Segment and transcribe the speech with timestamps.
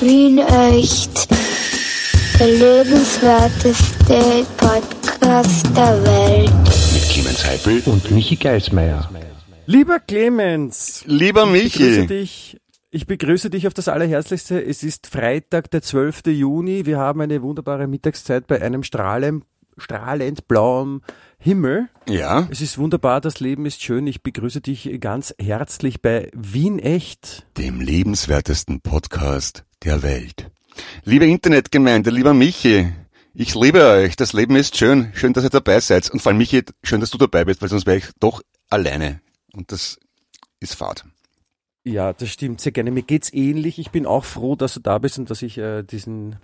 [0.00, 1.28] Wien echt.
[2.38, 6.50] Der lebenswerteste Podcast der Welt.
[6.92, 9.10] Mit Clemens Heipel und Michi Geismeier.
[9.66, 12.06] Lieber Clemens, Lieber ich begrüße Michi.
[12.06, 12.60] dich.
[12.90, 14.64] Ich begrüße dich auf das Allerherzlichste.
[14.64, 16.28] Es ist Freitag, der 12.
[16.28, 16.86] Juni.
[16.86, 19.44] Wir haben eine wunderbare Mittagszeit bei einem strahlend,
[19.76, 21.02] strahlend blauem
[21.40, 21.88] Himmel.
[22.08, 24.06] Ja, Es ist wunderbar, das Leben ist schön.
[24.08, 27.46] Ich begrüße dich ganz herzlich bei Wien Echt.
[27.56, 30.50] dem lebenswertesten Podcast der Welt.
[31.04, 32.92] Liebe Internetgemeinde, lieber Michi,
[33.34, 34.16] ich liebe euch.
[34.16, 35.12] Das Leben ist schön.
[35.14, 36.10] Schön, dass ihr dabei seid.
[36.10, 39.20] Und vor allem Michi, schön, dass du dabei bist, weil sonst wäre ich doch alleine.
[39.52, 39.98] Und das
[40.58, 41.04] ist fad.
[41.84, 42.90] Ja, das stimmt sehr gerne.
[42.90, 43.78] Mir geht's ähnlich.
[43.78, 46.36] Ich bin auch froh, dass du da bist und dass ich äh, diesen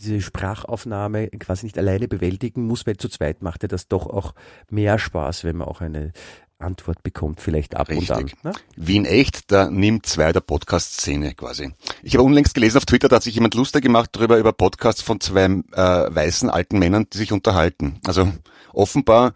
[0.00, 4.34] diese Sprachaufnahme quasi nicht alleine bewältigen muss, weil zu zweit macht ja das doch auch
[4.70, 6.12] mehr Spaß, wenn man auch eine
[6.58, 8.34] Antwort bekommt, vielleicht ab und Richtig.
[8.42, 8.50] an.
[8.50, 8.52] Ne?
[8.76, 11.72] Wien echt, da nimmt zwei der Podcast-Szene quasi.
[12.02, 15.02] Ich habe unlängst gelesen auf Twitter, da hat sich jemand lustig gemacht darüber, über Podcasts
[15.02, 18.00] von zwei äh, weißen alten Männern, die sich unterhalten.
[18.06, 18.32] Also
[18.72, 19.34] offenbar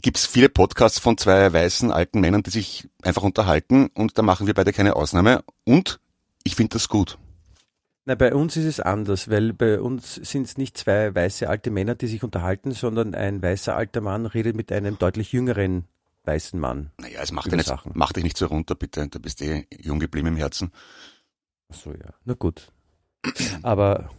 [0.00, 4.46] gibt's viele Podcasts von zwei weißen alten Männern, die sich einfach unterhalten und da machen
[4.46, 5.44] wir beide keine Ausnahme.
[5.64, 6.00] Und
[6.44, 7.18] ich finde das gut.
[8.04, 11.70] Na, bei uns ist es anders, weil bei uns sind es nicht zwei weiße alte
[11.70, 15.84] Männer, die sich unterhalten, sondern ein weißer alter Mann redet mit einem deutlich jüngeren
[16.24, 16.90] weißen Mann.
[16.98, 17.92] Naja, es macht, nicht, Sachen.
[17.94, 19.06] mach dich nicht so runter, bitte.
[19.08, 20.72] Du bist eh jung geblieben im Herzen.
[21.70, 22.14] Ach so, ja.
[22.24, 22.72] Na gut.
[23.62, 24.10] Aber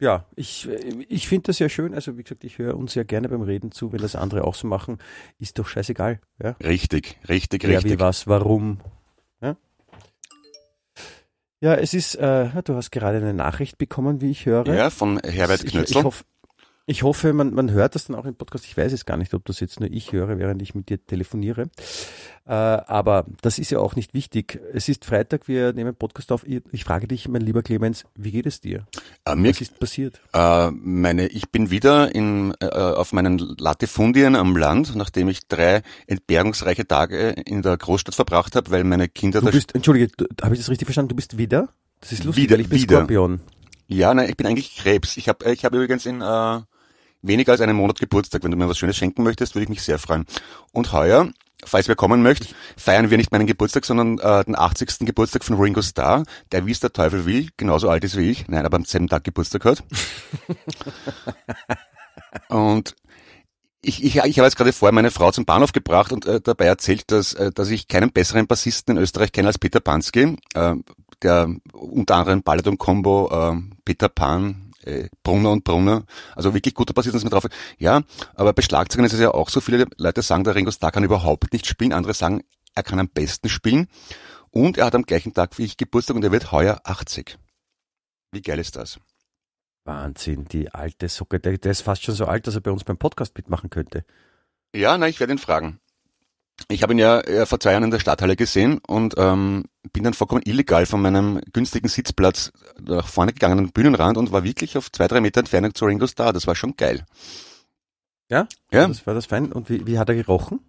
[0.00, 0.68] ja, ich,
[1.08, 1.94] ich finde das ja schön.
[1.94, 4.54] Also wie gesagt, ich höre uns ja gerne beim Reden zu, wenn das andere auch
[4.54, 4.98] so machen.
[5.38, 6.20] Ist doch scheißegal.
[6.42, 6.52] Ja?
[6.62, 8.00] Richtig, richtig, Wer, wie, richtig.
[8.00, 8.78] was, warum.
[9.42, 9.56] Ja,
[11.60, 14.66] ja es ist, äh, du hast gerade eine Nachricht bekommen, wie ich höre.
[14.66, 16.10] Ja, von Herbert ich, ich, Knötzl.
[16.88, 18.64] Ich hoffe, man, man hört das dann auch im Podcast.
[18.64, 21.04] Ich weiß es gar nicht, ob das jetzt nur ich höre, während ich mit dir
[21.04, 21.68] telefoniere.
[22.46, 24.58] Äh, aber das ist ja auch nicht wichtig.
[24.72, 26.46] Es ist Freitag, wir nehmen Podcast auf.
[26.46, 28.86] Ich, frage dich, mein lieber Clemens, wie geht es dir?
[29.26, 30.18] Äh, mir Was ist passiert?
[30.32, 35.82] Äh, meine, ich bin wieder in, äh, auf meinen Latifundien am Land, nachdem ich drei
[36.06, 40.10] entbehrungsreiche Tage in der Großstadt verbracht habe, weil meine Kinder Du da bist, entschuldige,
[40.40, 41.10] habe ich das richtig verstanden?
[41.10, 41.68] Du bist wieder?
[42.00, 42.96] Das ist lustig, Wieder, ich bin wieder.
[42.96, 43.40] Skorpion.
[43.88, 45.18] Ja, nein, ich bin eigentlich Krebs.
[45.18, 46.60] Ich habe ich hab übrigens in äh,
[47.22, 48.44] weniger als einem Monat Geburtstag.
[48.44, 50.26] Wenn du mir was Schönes schenken möchtest, würde ich mich sehr freuen.
[50.72, 51.28] Und heuer,
[51.64, 55.00] falls wer kommen möchte, feiern wir nicht meinen Geburtstag, sondern äh, den 80.
[55.00, 58.48] Geburtstag von Ringo Starr, der wie es der Teufel will, genauso alt ist wie ich,
[58.48, 59.84] nein, aber am selben Tag Geburtstag hat.
[62.48, 62.94] und
[63.80, 66.66] ich, ich, ich habe jetzt gerade vorher meine Frau zum Bahnhof gebracht und äh, dabei
[66.66, 70.74] erzählt, dass, äh, dass ich keinen besseren Bassisten in Österreich kenne als Peter Pansky, äh,
[71.22, 76.04] der unter anderem Ballad und Combo, äh, Peter Pan, äh, Brunner und Brunner,
[76.34, 77.46] also wirklich guter Bassist, dass mir drauf.
[77.78, 78.02] Ja,
[78.34, 81.04] aber bei Schlagzeugern ist es ja auch so, viele Leute sagen, der Ringo Starr kann
[81.04, 82.42] überhaupt nicht spielen, andere sagen,
[82.74, 83.88] er kann am besten spielen
[84.50, 87.38] und er hat am gleichen Tag wie ich Geburtstag und er wird heuer 80.
[88.32, 88.98] Wie geil ist das?
[89.84, 91.40] Wahnsinn, die alte Socke.
[91.40, 94.04] Der, der ist fast schon so alt, dass er bei uns beim Podcast mitmachen könnte.
[94.74, 95.80] Ja, na, ich werde ihn fragen.
[96.68, 100.04] Ich habe ihn ja äh, vor zwei Jahren in der Stadthalle gesehen und ähm, bin
[100.04, 104.44] dann vollkommen illegal von meinem günstigen Sitzplatz nach vorne gegangen an den Bühnenrand und war
[104.44, 106.32] wirklich auf zwei, drei Meter Entfernung zu Ringo Starr.
[106.32, 107.04] Das war schon geil.
[108.28, 108.48] Ja?
[108.72, 108.88] Ja.
[108.88, 109.52] Das war das fein.
[109.52, 110.60] Und wie, wie hat er gerochen?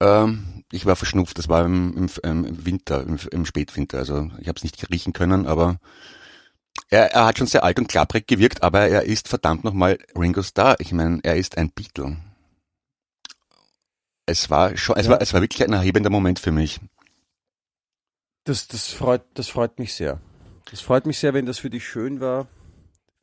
[0.00, 3.98] Ähm, ich war verschnupft, das war im, im, im Winter, im, im Spätwinter.
[3.98, 5.78] Also ich habe es nicht riechen können, aber
[6.90, 10.42] er, er hat schon sehr alt und klapprig gewirkt, aber er ist verdammt nochmal Ringo
[10.42, 10.76] Starr.
[10.78, 12.16] Ich meine, er ist ein Beatle.
[14.28, 15.12] Es war schon, es Ja.
[15.12, 16.80] war, es war wirklich ein erhebender Moment für mich.
[18.44, 20.20] Das, das, freut, das freut mich sehr.
[20.70, 22.46] Das freut mich sehr, wenn das für dich schön war.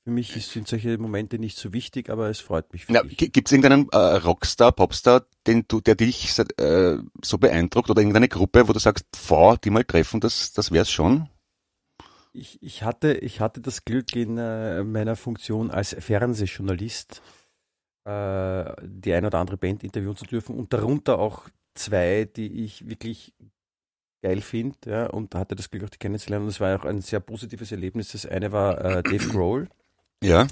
[0.03, 2.87] Für mich sind solche Momente nicht so wichtig, aber es freut mich.
[2.87, 8.27] Gibt es irgendeinen äh, Rockstar, Popstar, den du, der dich äh, so beeindruckt oder irgendeine
[8.27, 11.29] Gruppe, wo du sagst, boah, die mal treffen, das, das wär's schon?
[12.33, 17.21] Ich, ich, hatte, ich hatte das Glück in äh, meiner Funktion als Fernsehjournalist
[18.05, 22.87] äh, die eine oder andere Band interviewen zu dürfen und darunter auch zwei, die ich
[22.87, 23.33] wirklich
[24.21, 27.01] geil finde ja, und hatte das Glück auch die kennenzulernen und es war auch ein
[27.01, 28.11] sehr positives Erlebnis.
[28.11, 29.67] Das eine war äh, Dave Grohl
[30.23, 30.47] Ja.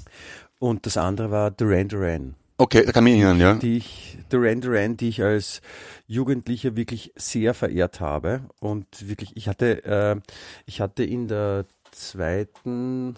[0.58, 2.34] und das andere war Duran Duran.
[2.56, 3.54] Okay, da kann ich mich erinnern, ja.
[3.54, 5.60] die ich, Duran Duran, die ich als
[6.06, 8.42] Jugendlicher wirklich sehr verehrt habe.
[8.60, 10.20] Und wirklich, ich hatte, äh,
[10.64, 13.16] ich hatte in der zweiten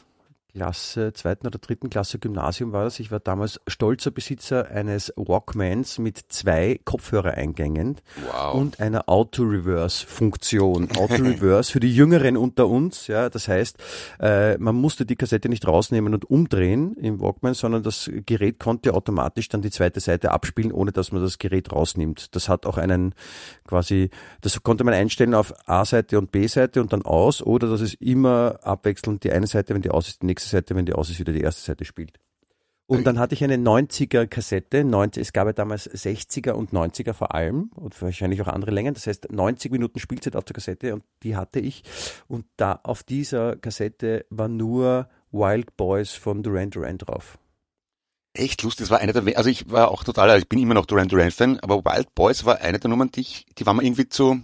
[0.56, 2.98] Klasse, zweiten oder dritten Klasse Gymnasium war das.
[2.98, 7.96] Ich war damals stolzer Besitzer eines Walkmans mit zwei Kopfhörereingängen
[8.32, 8.54] Wow.
[8.54, 10.92] und einer Auto-Reverse-Funktion.
[10.96, 13.76] Auto-Reverse für die Jüngeren unter uns, ja, das heißt,
[14.18, 18.94] äh, man musste die Kassette nicht rausnehmen und umdrehen im Walkman, sondern das Gerät konnte
[18.94, 22.34] automatisch dann die zweite Seite abspielen, ohne dass man das Gerät rausnimmt.
[22.34, 23.14] Das hat auch einen
[23.66, 24.08] quasi,
[24.40, 28.58] das konnte man einstellen auf A-Seite und B-Seite und dann aus, oder dass es immer
[28.62, 31.18] abwechselnd die eine Seite, wenn die aus ist, die nächste Seite, wenn die aus ist,
[31.18, 32.18] wieder die erste Seite spielt.
[32.88, 37.14] Und dann hatte ich eine 90er Kassette, 90, es gab ja damals 60er und 90er
[37.14, 40.94] vor allem und wahrscheinlich auch andere Längen, das heißt 90 Minuten Spielzeit auf der Kassette
[40.94, 41.82] und die hatte ich
[42.28, 47.38] und da auf dieser Kassette war nur Wild Boys von Duran Duran drauf.
[48.34, 50.86] Echt lustig, das war einer der, also ich war auch total, ich bin immer noch
[50.86, 53.82] Duran Duran Fan, aber Wild Boys war eine der Nummern, die ich, die war mir
[53.82, 54.42] irgendwie zu,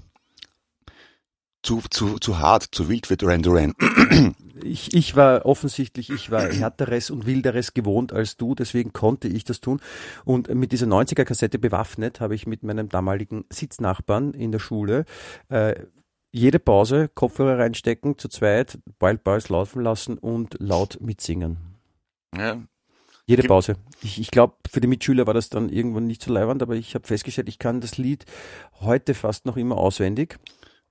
[1.62, 3.74] zu, zu, zu hart, zu wild für Duran Duran.
[4.64, 9.42] Ich, ich war offensichtlich, ich war härteres und wilderes gewohnt als du, deswegen konnte ich
[9.42, 9.80] das tun.
[10.24, 15.04] Und mit dieser 90er Kassette bewaffnet habe ich mit meinem damaligen Sitznachbarn in der Schule
[15.48, 15.74] äh,
[16.30, 21.58] jede Pause Kopfhörer reinstecken, zu zweit Wild Boys laufen lassen und laut mitsingen.
[22.36, 22.62] Ja.
[23.26, 23.76] Jede Pause.
[24.02, 26.94] Ich, ich glaube, für die Mitschüler war das dann irgendwann nicht so leiwand, aber ich
[26.94, 28.26] habe festgestellt, ich kann das Lied
[28.80, 30.38] heute fast noch immer auswendig.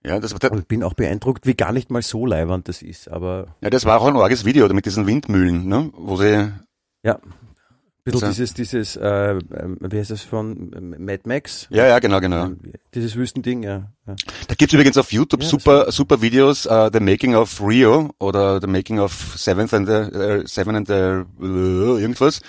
[0.04, 2.82] Ja, das war, der, Und bin auch beeindruckt, wie gar nicht mal so leiwand das
[2.82, 3.10] ist.
[3.10, 6.52] Aber ja, das war auch ein orges Video mit diesen Windmühlen, ne, wo sie,
[7.04, 7.20] Ja.
[8.04, 8.28] Bisschen So.
[8.30, 11.68] dieses, dieses, äh, ähm, wie heißt das von ähm, Mad Max?
[11.70, 12.50] ja, ja, genau, genau.
[12.96, 13.92] Dieses Wüstending, ja.
[14.08, 14.16] ja.
[14.48, 18.60] Da gibt's übrigens auf YouTube Ja, super, super Videos, uh, The Making of Rio oder
[18.60, 22.42] The Making of Seventh and the, äh, Seven and the, äh, irgendwas,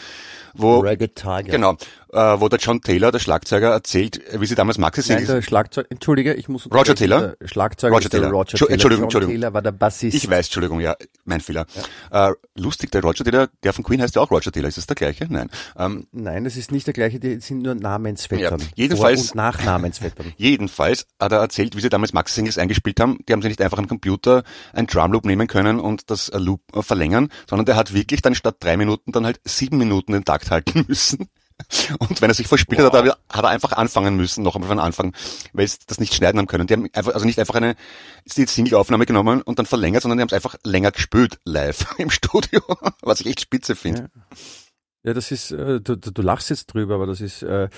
[0.55, 1.43] wo, Ragged Tiger.
[1.51, 1.77] genau,
[2.13, 5.87] wo der John Taylor, der Schlagzeuger, erzählt, wie sie damals Maxi Nein, Singles der Schlagzeug,
[5.89, 6.95] Entschuldige, ich muss Roger.
[6.95, 7.35] Taylor?
[7.45, 8.31] Schlagzeuger Roger Taylor.
[8.31, 8.71] Roger Taylor.
[8.71, 9.35] Entschuldigung, John Entschuldigung.
[9.35, 10.15] Taylor war der Bassist.
[10.17, 10.95] Ich weiß, Entschuldigung, ja,
[11.25, 11.67] mein Fehler.
[12.11, 14.69] Äh, lustig, der Roger Taylor, der von Queen heißt ja auch Roger Taylor.
[14.69, 15.27] Ist das der gleiche?
[15.31, 15.49] Nein.
[15.77, 18.61] Ähm, Nein, das ist nicht der gleiche, die sind nur Namensvettern.
[18.61, 20.33] Ja, jedenfalls- Vor- und Nachnamensvettern.
[20.37, 23.19] jedenfalls hat er erzählt, wie sie damals Maxi-Singles eingespielt haben.
[23.29, 24.43] Die haben sie nicht einfach am Computer
[24.75, 28.35] ein Drumloop nehmen können und das äh, Loop äh, verlängern, sondern der hat wirklich dann
[28.35, 31.29] statt drei Minuten dann halt sieben Minuten den Takt halten müssen.
[31.99, 34.69] Und wenn er sich verspielt hat, hat er, hat er einfach anfangen müssen, noch einmal
[34.69, 35.15] von Anfang,
[35.53, 36.67] weil sie das nicht schneiden haben können.
[36.67, 37.75] Die haben einfach, also nicht einfach eine
[38.25, 42.11] die Single-Aufnahme genommen und dann verlängert, sondern die haben es einfach länger gespielt, live im
[42.11, 42.61] Studio,
[43.03, 44.11] was ich echt spitze finde.
[45.05, 47.69] Ja, das ist, äh, du, du, lachst jetzt drüber, aber das ist äh,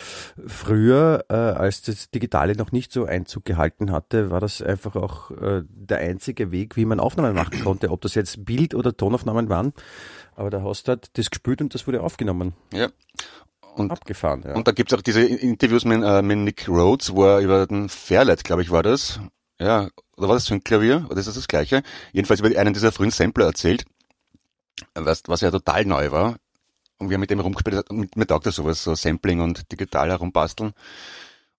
[0.47, 5.31] früher, äh, als das Digitale noch nicht so Einzug gehalten hatte, war das einfach auch
[5.31, 9.49] äh, der einzige Weg, wie man Aufnahmen machen konnte, ob das jetzt Bild- oder Tonaufnahmen
[9.49, 9.73] waren.
[10.37, 12.91] Aber da hast du halt das gespielt und das wurde aufgenommen, Ja.
[13.77, 14.43] Und abgefahren.
[14.47, 14.55] Ja.
[14.55, 17.89] Und da gibt's auch diese Interviews mit, äh, mit Nick Rhodes, wo er über den
[17.89, 19.21] Fairlight, glaube ich, war das.
[19.61, 21.07] Ja, oder war das so ein Klavier?
[21.11, 21.83] Oder ist das das gleiche?
[22.13, 23.85] Jedenfalls über einen dieser frühen Sampler erzählt,
[24.95, 26.37] was, was ja total neu war.
[26.99, 30.11] Und wir haben mit dem rumgespielt, und mir taugt das sowas, so Sampling und digital
[30.11, 30.73] herumbasteln.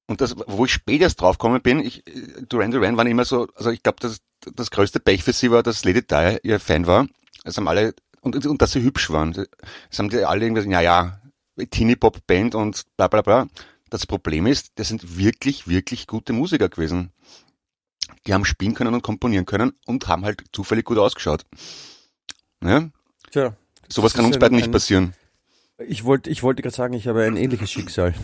[0.07, 2.03] Und das, wo ich später draufgekommen bin, ich,
[2.47, 4.19] Duran Duran waren immer so, also ich glaube, das,
[4.53, 7.07] das größte Pech für sie war, dass Lady Di ihr Fan war.
[7.43, 9.33] Es haben alle, und, und dass sie hübsch waren.
[9.33, 11.19] Das haben die alle irgendwie, ja, ja,
[11.57, 13.47] Teenie-Pop-Band und bla bla bla.
[13.89, 17.11] Das Problem ist, das sind wirklich, wirklich gute Musiker gewesen.
[18.27, 21.45] Die haben spielen können und komponieren können und haben halt zufällig gut ausgeschaut.
[22.63, 22.89] Ja?
[23.31, 23.55] Tja,
[23.89, 25.13] Sowas kann uns ein- beiden nicht passieren.
[25.87, 28.13] ich wollte ich wollte gerade sagen, ich habe ein ähnliches Schicksal.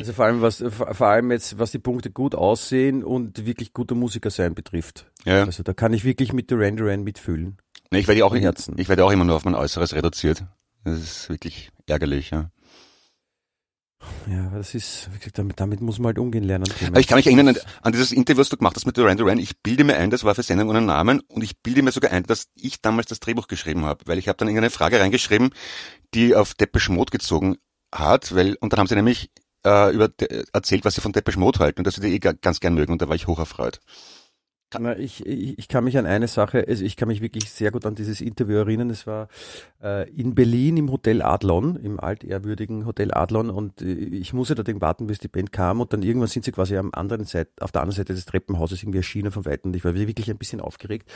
[0.00, 3.72] Also vor allem was vor vor allem jetzt was die Punkte gut aussehen und wirklich
[3.72, 5.06] guter Musiker sein betrifft.
[5.24, 5.44] Ja.
[5.44, 7.56] Also da kann ich wirklich mit Duran Duran mitfühlen.
[7.92, 8.74] Nee, ich werde ja auch, Im Herzen.
[8.78, 10.44] ich werde auch immer nur auf mein Äußeres reduziert.
[10.84, 12.50] Das ist wirklich ärgerlich, ja.
[14.26, 16.64] Ja, das ist, wie gesagt, damit, damit muss man halt umgehen lernen.
[16.86, 19.18] Aber ich kann mich erinnern an, an dieses Interview, was du gemacht hast mit Duran
[19.18, 19.36] Duran.
[19.38, 22.10] Ich bilde mir ein, das war für Sendung ohne Namen und ich bilde mir sogar
[22.10, 25.50] ein, dass ich damals das Drehbuch geschrieben habe, weil ich habe dann irgendeine Frage reingeschrieben,
[26.14, 27.58] die auf Depeche Mode gezogen
[27.94, 29.30] hat, weil und dann haben sie nämlich
[29.66, 30.08] äh, über
[30.54, 32.72] erzählt, was sie von Depeche Mode halten und dass sie die eh ga- ganz gern
[32.74, 33.80] mögen und da war ich hoch erfreut.
[34.78, 37.72] Na, ich, ich, ich kann mich an eine Sache, also ich kann mich wirklich sehr
[37.72, 38.90] gut an dieses Interview erinnern.
[38.90, 39.26] Es war
[39.82, 43.50] äh, in Berlin im Hotel Adlon, im altehrwürdigen Hotel Adlon.
[43.50, 45.80] Und äh, ich musste da den warten, bis die Band kam.
[45.80, 48.82] Und dann irgendwann sind sie quasi am anderen Seite, auf der anderen Seite des Treppenhauses
[48.82, 49.70] irgendwie erschienen von Weitem.
[49.70, 51.10] Und ich war wirklich ein bisschen aufgeregt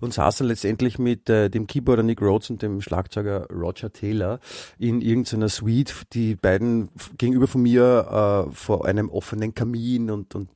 [0.00, 4.38] und saß dann letztendlich mit äh, dem Keyboarder Nick Rhodes und dem Schlagzeuger Roger Taylor
[4.78, 10.48] in irgendeiner Suite, die beiden gegenüber von mir äh, vor einem offenen Kamin und, und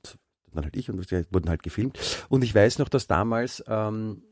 [0.55, 1.99] dann halt ich und wurden halt gefilmt.
[2.29, 4.23] Und ich weiß noch, dass damals ähm,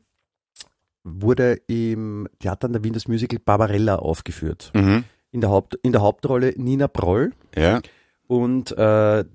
[1.03, 4.71] wurde im Theater an der Wien das Musical Barbarella aufgeführt.
[4.73, 5.03] Mhm.
[5.31, 7.81] In der, Haupt, in der Hauptrolle Nina Proll Ja.
[8.27, 9.25] und äh,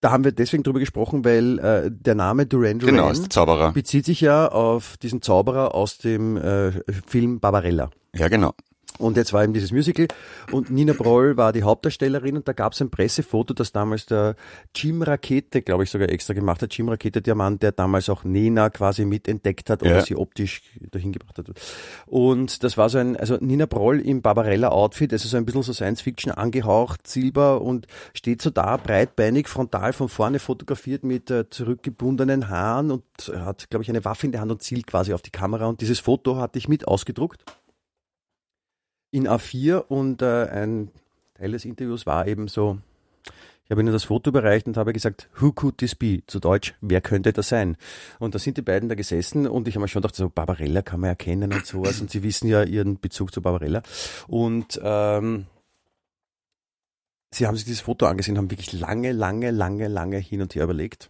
[0.00, 3.72] da haben wir deswegen drüber gesprochen, weil äh, der Name Duran Duran Genau, ist Zauberer.
[3.72, 6.72] bezieht sich ja auf diesen Zauberer aus dem äh,
[7.06, 7.90] Film Barbarella.
[8.14, 8.52] Ja, genau.
[8.98, 10.06] Und jetzt war eben dieses Musical
[10.52, 14.36] und Nina Broll war die Hauptdarstellerin und da gab es ein Pressefoto, das damals der
[14.72, 16.72] Jim Rakete, glaube ich, sogar extra gemacht hat.
[16.72, 20.00] Jim Rakete, der Mann, der damals auch Nena quasi mitentdeckt hat oder Ja.
[20.02, 21.46] sie optisch dahin gebracht hat.
[22.06, 25.72] Und das war so ein, also Nina Broll im Barbarella-Outfit, also so ein bisschen so
[25.72, 32.48] Science-Fiction angehaucht, Silber und steht so da, breitbeinig, frontal von vorne fotografiert mit äh, zurückgebundenen
[32.48, 33.02] Haaren und
[33.34, 35.66] hat, glaube ich, eine Waffe in der Hand und zielt quasi auf die Kamera.
[35.66, 37.44] Und dieses Foto hatte ich mit ausgedruckt
[39.14, 40.90] in A4 und äh, ein
[41.34, 42.78] Teil des Interviews war eben so,
[43.64, 46.22] ich habe ihnen das Foto überreicht und habe gesagt, who could this be?
[46.26, 47.76] Zu Deutsch, wer könnte das sein?
[48.18, 50.82] Und da sind die beiden da gesessen und ich habe mir schon gedacht, so Barbarella
[50.82, 53.82] kann man erkennen und sowas und sie wissen ja ihren Bezug zu Barbarella.
[54.26, 55.46] Und ähm,
[57.30, 60.64] sie haben sich dieses Foto angesehen, haben wirklich lange, lange, lange, lange hin und her
[60.64, 61.08] überlegt.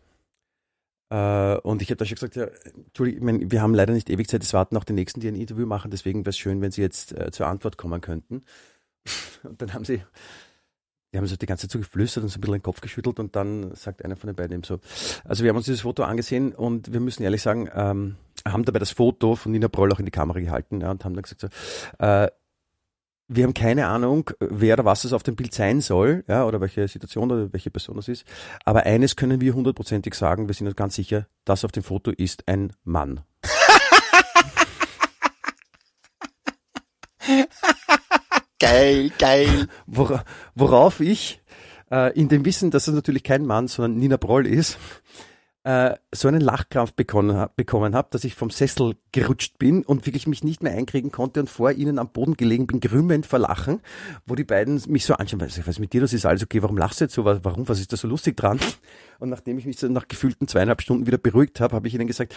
[1.15, 4.11] Äh, und ich habe da schon gesagt, ja, Entschuldigung, ich mein, wir haben leider nicht
[4.11, 6.61] ewig Zeit, es warten auch die Nächsten, die ein Interview machen, deswegen wäre es schön,
[6.61, 8.43] wenn Sie jetzt äh, zur Antwort kommen könnten.
[9.45, 10.03] Und dann haben sie,
[11.13, 13.21] die haben so die ganze Zeit so geflüstert und so ein bisschen den Kopf geschüttelt
[13.21, 14.81] und dann sagt einer von den beiden eben so,
[15.23, 18.17] also wir haben uns dieses Foto angesehen und wir müssen ehrlich sagen, ähm,
[18.49, 21.15] haben dabei das Foto von Nina Broll auch in die Kamera gehalten ja, und haben
[21.15, 21.49] dann gesagt so,
[22.05, 22.29] äh,
[23.29, 26.61] wir haben keine Ahnung, wer oder was es auf dem Bild sein soll, ja, oder
[26.61, 28.25] welche Situation oder welche Person das ist.
[28.65, 32.11] Aber eines können wir hundertprozentig sagen, wir sind uns ganz sicher, das auf dem Foto
[32.11, 33.21] ist ein Mann.
[38.61, 39.69] Geil, geil.
[39.87, 41.43] Wora, worauf ich,
[41.91, 44.79] äh, in dem Wissen, dass es natürlich kein Mann, sondern Nina Broll ist,
[45.65, 50.27] äh, so einen Lachkrampf bekommen, bekommen habe, dass ich vom Sessel gerutscht bin und wirklich
[50.27, 53.81] mich nicht mehr einkriegen konnte und vor ihnen am Boden gelegen bin, grümmend vor Lachen,
[54.27, 56.77] wo die beiden mich so anschauen, was ist mit dir, das ist alles okay, warum
[56.77, 58.61] lachst du jetzt so, warum, was ist da so lustig dran?
[59.19, 62.07] Und nachdem ich mich so nach gefühlten zweieinhalb Stunden wieder beruhigt habe, habe ich ihnen
[62.07, 62.35] gesagt,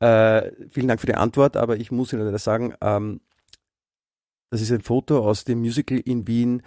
[0.00, 3.20] äh, vielen Dank für die Antwort, aber ich muss Ihnen leider sagen, ähm,
[4.50, 6.62] das ist ein Foto aus dem Musical in Wien,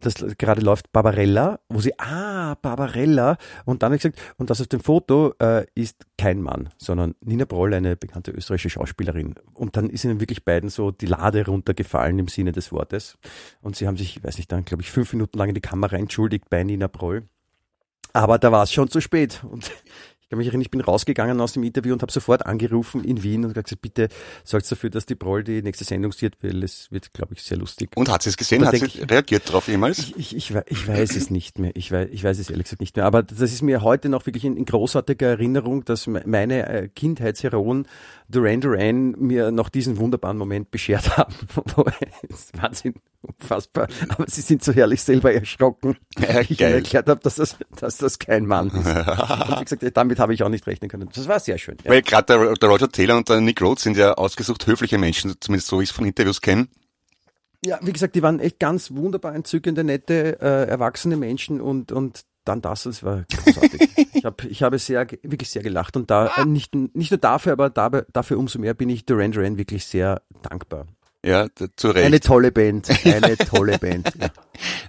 [0.00, 4.60] das gerade läuft, Barbarella, wo sie, ah, Barbarella, und dann habe ich gesagt, und das
[4.60, 9.34] auf dem Foto äh, ist kein Mann, sondern Nina Broll, eine bekannte österreichische Schauspielerin.
[9.54, 13.18] Und dann ist ihnen wirklich beiden so die Lade runtergefallen im Sinne des Wortes.
[13.60, 15.60] Und sie haben sich, ich weiß nicht, dann glaube ich fünf Minuten lang in die
[15.60, 17.24] Kamera entschuldigt bei Nina Broll.
[18.12, 19.42] Aber da war es schon zu spät.
[19.44, 19.70] Und
[20.28, 23.22] ich kann mich erinnern, ich bin rausgegangen aus dem Interview und habe sofort angerufen in
[23.22, 24.08] Wien und gesagt, bitte
[24.44, 27.56] sorgt dafür, dass die Broll die nächste Sendung sieht, weil es wird, glaube ich, sehr
[27.56, 27.88] lustig.
[27.96, 28.60] Und hat sie es gesehen?
[28.60, 29.98] Da Hat sie ich- reagiert darauf jemals?
[30.00, 31.70] Ich, ich, ich, ich weiß es nicht mehr.
[31.76, 33.06] Ich weiß, ich weiß es ehrlich gesagt nicht mehr.
[33.06, 36.88] Aber das ist mir heute noch wirklich in, in großartiger Erinnerung, dass me- meine äh,
[36.88, 37.86] Kindheitsheroen
[38.28, 41.32] Duran Duran mir noch diesen wunderbaren Moment beschert haben.
[42.60, 43.88] Wahnsinn, unfassbar.
[44.08, 47.98] Aber sie sind so herrlich selber erschrocken, Ja, ich ihnen erklärt habe, dass das, dass
[47.98, 48.74] das kein Mann ist.
[48.76, 51.08] Und wie gesagt, damit habe ich auch nicht rechnen können.
[51.12, 51.76] Das war sehr schön.
[51.84, 51.90] Ja.
[51.90, 55.34] Weil gerade der, der Roger Taylor und der Nick Rhodes sind ja ausgesucht höfliche Menschen,
[55.40, 56.68] zumindest so wie ich es von Interviews kenne.
[57.64, 62.22] Ja, wie gesagt, die waren echt ganz wunderbar entzückende, nette, äh, erwachsene Menschen und, und
[62.44, 64.08] dann das, das war großartig.
[64.14, 67.52] ich, hab, ich habe sehr, wirklich sehr gelacht und da, äh, nicht, nicht nur dafür,
[67.52, 70.86] aber dabei, dafür umso mehr bin ich Duran Duran wirklich sehr dankbar.
[71.24, 72.06] Ja, zu Recht.
[72.06, 74.12] Eine tolle Band, eine tolle Band.
[74.20, 74.30] Ja.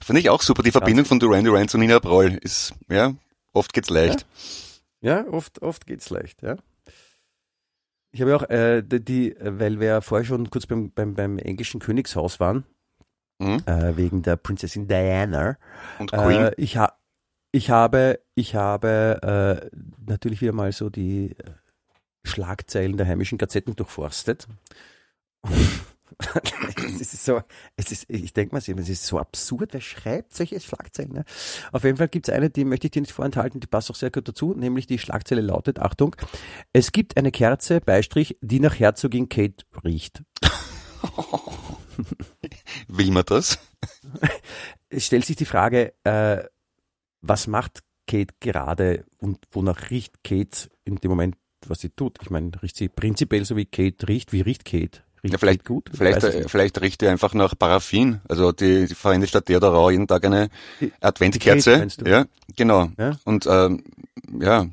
[0.03, 0.61] Finde ich auch super.
[0.63, 3.13] Die Verbindung von Duran Duran zu Nina Broll ist, ja,
[3.53, 4.25] oft geht's leicht.
[5.01, 6.57] Ja, oft, oft geht's leicht, ja.
[8.11, 11.37] Ich habe ja auch, äh, die, weil wir ja vorher schon kurz beim, beim, beim
[11.39, 12.63] englischen Königshaus waren,
[13.41, 13.63] Mhm.
[13.67, 15.57] äh, wegen der Prinzessin Diana.
[15.97, 16.41] Und Queen.
[16.41, 16.93] Äh, ich, ha
[17.51, 21.35] ich habe, ich habe äh, natürlich wieder mal so die
[22.25, 24.47] Schlagzeilen der heimischen Gazetten durchforstet.
[26.99, 27.41] es ist so,
[27.75, 31.13] es ist, ich denke mal, es ist so absurd, wer schreibt solche Schlagzeilen?
[31.13, 31.25] Ne?
[31.71, 33.95] Auf jeden Fall gibt es eine, die möchte ich dir nicht vorenthalten, die passt auch
[33.95, 36.15] sehr gut dazu, nämlich die Schlagzeile lautet, Achtung,
[36.73, 40.23] es gibt eine Kerze, Beistrich, die nach Herzogin Kate riecht.
[42.87, 43.59] Will man das?
[44.89, 46.43] es stellt sich die Frage, äh,
[47.21, 51.35] was macht Kate gerade und wonach riecht Kate in dem Moment,
[51.67, 52.17] was sie tut?
[52.21, 54.33] Ich meine, riecht sie prinzipiell so wie Kate riecht?
[54.33, 55.01] Wie riecht Kate?
[55.23, 55.89] Riecht Ja, vielleicht, gut?
[55.93, 58.21] vielleicht, äh, vielleicht riecht die einfach nach Paraffin.
[58.27, 60.49] Also die, die verwendet statt Deodorant jeden Tag eine
[60.79, 60.91] Die-
[61.33, 61.39] die
[62.01, 62.09] du?
[62.09, 62.89] Ja, genau.
[62.97, 63.17] Ja?
[63.25, 63.83] Und ähm,
[64.39, 64.67] ja,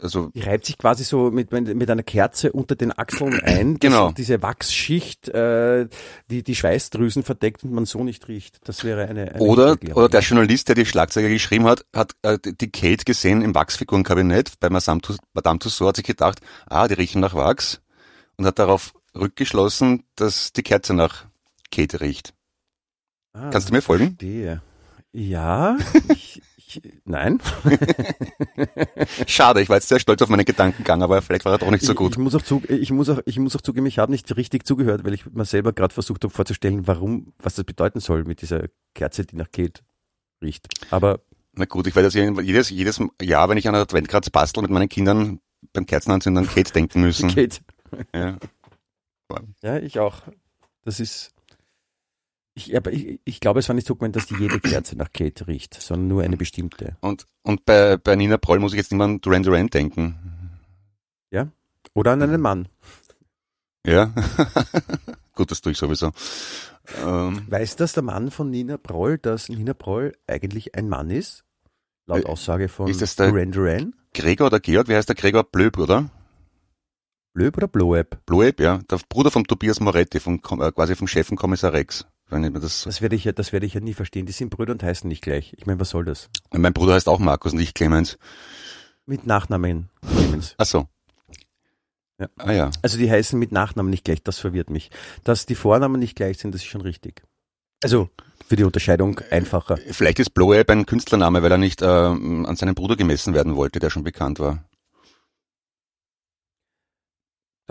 [0.00, 4.10] also Die reibt sich quasi so mit, mit einer Kerze unter den Achseln ein, Genau.
[4.10, 5.86] diese Wachsschicht, äh,
[6.28, 8.58] die die Schweißdrüsen verdeckt und man so nicht riecht.
[8.64, 12.38] Das wäre eine, eine Oder, oder der Journalist, der die Schlagzeuge geschrieben hat, hat äh,
[12.42, 17.34] die Kate gesehen im Wachsfigurenkabinett bei Madame Tussauds, hat sich gedacht, ah, die riechen nach
[17.34, 17.80] Wachs
[18.36, 21.26] und hat darauf rückgeschlossen, dass die Kerze nach
[21.70, 22.34] Kate riecht.
[23.32, 24.08] Ah, Kannst du mir folgen?
[24.18, 24.62] Verstehe.
[25.12, 25.76] Ja,
[26.08, 27.40] ich, ich Nein.
[29.26, 31.84] Schade, ich war jetzt sehr stolz auf meinen Gedankengang, aber vielleicht war er doch nicht
[31.84, 32.12] so Ich, gut.
[32.12, 34.66] ich, muss auch zu, ich, muss auch, ich muss auch zugeben, ich habe nicht richtig
[34.66, 38.40] zugehört, weil ich mir selber gerade versucht habe vorzustellen, warum, was das bedeuten soll mit
[38.42, 39.82] dieser Kerze, die nach Kate
[40.42, 40.66] riecht.
[40.90, 41.20] Aber
[41.54, 44.88] Na gut, ich werde das jedes, jedes Jahr, wenn ich an Adventkranz bastel, mit meinen
[44.88, 45.40] Kindern
[45.74, 47.28] beim Kerzenanzünden an Kate denken müssen.
[47.34, 47.58] Kate.
[48.14, 48.38] Ja.
[49.62, 50.22] Ja, ich auch.
[50.84, 51.32] Das ist.
[52.54, 55.10] Ich, aber ich, ich glaube, es war nicht so gemeint, dass die jede Kerze nach
[55.12, 56.96] Kate riecht, sondern nur eine bestimmte.
[57.00, 60.16] Und, und bei, bei Nina Proll muss ich jetzt immer an Duran Duran denken.
[61.94, 62.68] Oder an einen Mann.
[63.86, 64.14] Ja.
[65.34, 66.12] gut, das tue ich sowieso.
[67.04, 71.44] Ähm, Weiß das der Mann von Nina Proll, dass Nina Proll eigentlich ein Mann ist?
[72.06, 73.94] Laut Äh, Aussage von ist das der- Duran Duran?
[74.14, 76.08] Gregor oder Georg, wie heißt der Gregor Blöb, oder?
[77.32, 78.18] Blöb oder Bloeb?
[78.26, 78.78] Blöb, ja.
[78.90, 82.06] Der Bruder von Tobias Moretti, vom, äh, quasi vom Chef von Kommissar Rex.
[82.28, 84.26] Wenn ich mir das, Das werde ich ja, das werde ich ja nie verstehen.
[84.26, 85.54] Die sind Brüder und heißen nicht gleich.
[85.56, 86.30] Ich meine, was soll das?
[86.50, 88.18] mein Bruder heißt auch Markus und ich Clemens.
[89.06, 89.90] Mit Nachnamen.
[90.06, 90.54] Clemens.
[90.58, 90.86] Ach so.
[92.18, 92.28] Ja.
[92.38, 92.70] Ah ja.
[92.82, 94.90] Also die heißen mit Nachnamen nicht gleich, das verwirrt mich.
[95.24, 97.22] Dass die Vornamen nicht gleich sind, das ist schon richtig.
[97.82, 98.10] Also
[98.46, 99.78] für die Unterscheidung einfacher.
[99.90, 103.78] Vielleicht ist Bloeb ein Künstlername, weil er nicht ähm, an seinen Bruder gemessen werden wollte,
[103.78, 104.64] der schon bekannt war.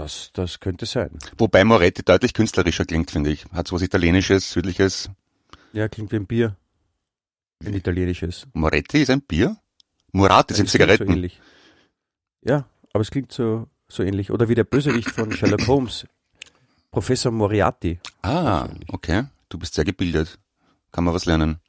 [0.02, 1.12] Das, das könnte sein.
[1.38, 3.46] Wobei Moretti deutlich künstlerischer klingt, finde ich.
[3.54, 5.10] Hat so was Italienisches, Südliches.
[5.74, 6.56] Ja, klingt wie ein Bier.
[7.64, 8.48] Ein italienisches.
[8.54, 9.58] Moretti ist ein Bier?
[10.12, 11.08] Murati sind So Zigaretten.
[11.12, 11.40] ähnlich.
[12.44, 14.32] Ja, aber es klingt so, so ähnlich.
[14.32, 16.08] Oder wie der Bösewicht von Sherlock Holmes.
[16.90, 18.00] Professor Moriarty.
[18.24, 19.26] ah, okay.
[19.50, 20.40] Du bist sehr gebildet.
[20.92, 21.60] Kann man was lernen.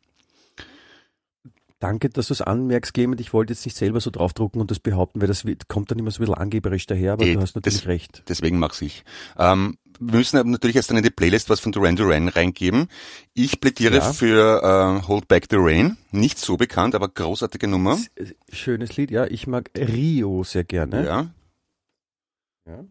[1.83, 3.21] Danke, dass du es anmerkst, Clement.
[3.21, 5.99] Ich wollte jetzt nicht selber so draufdrucken und das behaupten, weil das wird- kommt dann
[5.99, 8.23] immer so ein bisschen angeberisch daher, aber Eh, du hast natürlich das- recht.
[8.29, 9.03] Deswegen mach's ich.
[9.37, 12.87] Ähm, wir müssen aber natürlich jetzt dann in die Playlist was von Duran Duran reingeben.
[13.35, 14.13] Ich plädiere Ja.
[14.13, 14.63] für
[15.03, 15.97] äh, Hold Back the Rain.
[16.13, 17.99] Nicht so bekannt, aber großartige Nummer.
[18.53, 19.27] Schönes Lied, ja.
[19.27, 21.05] Ich mag Rio sehr gerne.
[21.05, 21.31] Ja.
[22.69, 22.85] Ja.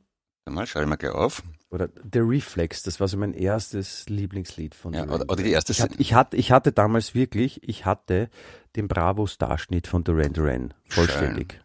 [0.44, 1.44] Dann mal ich mal gleich auf.
[1.72, 5.52] Oder The Reflex, das war so mein erstes Lieblingslied von Ja, Duran oder, oder die
[5.52, 8.30] erste Ich hatte, ich, hatte, ich hatte damals wirklich, ich hatte
[8.76, 11.62] den Bravo-Starschnitt von Duran Duran vollständig.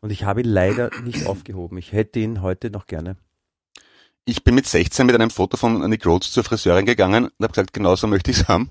[0.00, 1.78] Und ich habe ihn leider nicht aufgehoben.
[1.78, 3.16] Ich hätte ihn heute noch gerne.
[4.24, 7.52] Ich bin mit 16 mit einem Foto von Nick Rhodes zur Friseurin gegangen und habe
[7.52, 8.70] gesagt, genau so möchte ich's haben.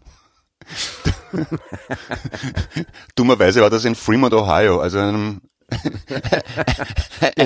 [3.15, 5.41] Dummerweise war das in Fremont, Ohio, also einem,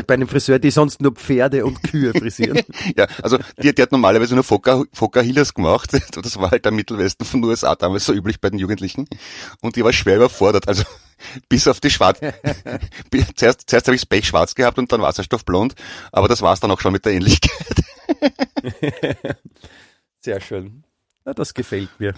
[0.07, 2.61] bei einem Friseur, die sonst nur Pferde und Kühe frisieren.
[2.97, 4.43] ja, also die, die hat normalerweise nur
[5.21, 5.91] Healers gemacht.
[5.93, 9.07] Das war halt der Mittelwesten von den USA damals so üblich bei den Jugendlichen.
[9.61, 10.67] Und die war schwer überfordert.
[10.67, 10.83] Also
[11.49, 12.19] bis auf die Schwarz.
[13.35, 15.75] zuerst zuerst habe ich das Pech schwarz gehabt und dann Wasserstoffblond.
[16.11, 17.83] Aber das war's dann auch schon mit der Ähnlichkeit.
[20.19, 20.83] Sehr schön.
[21.25, 22.13] Na, das gefällt mir.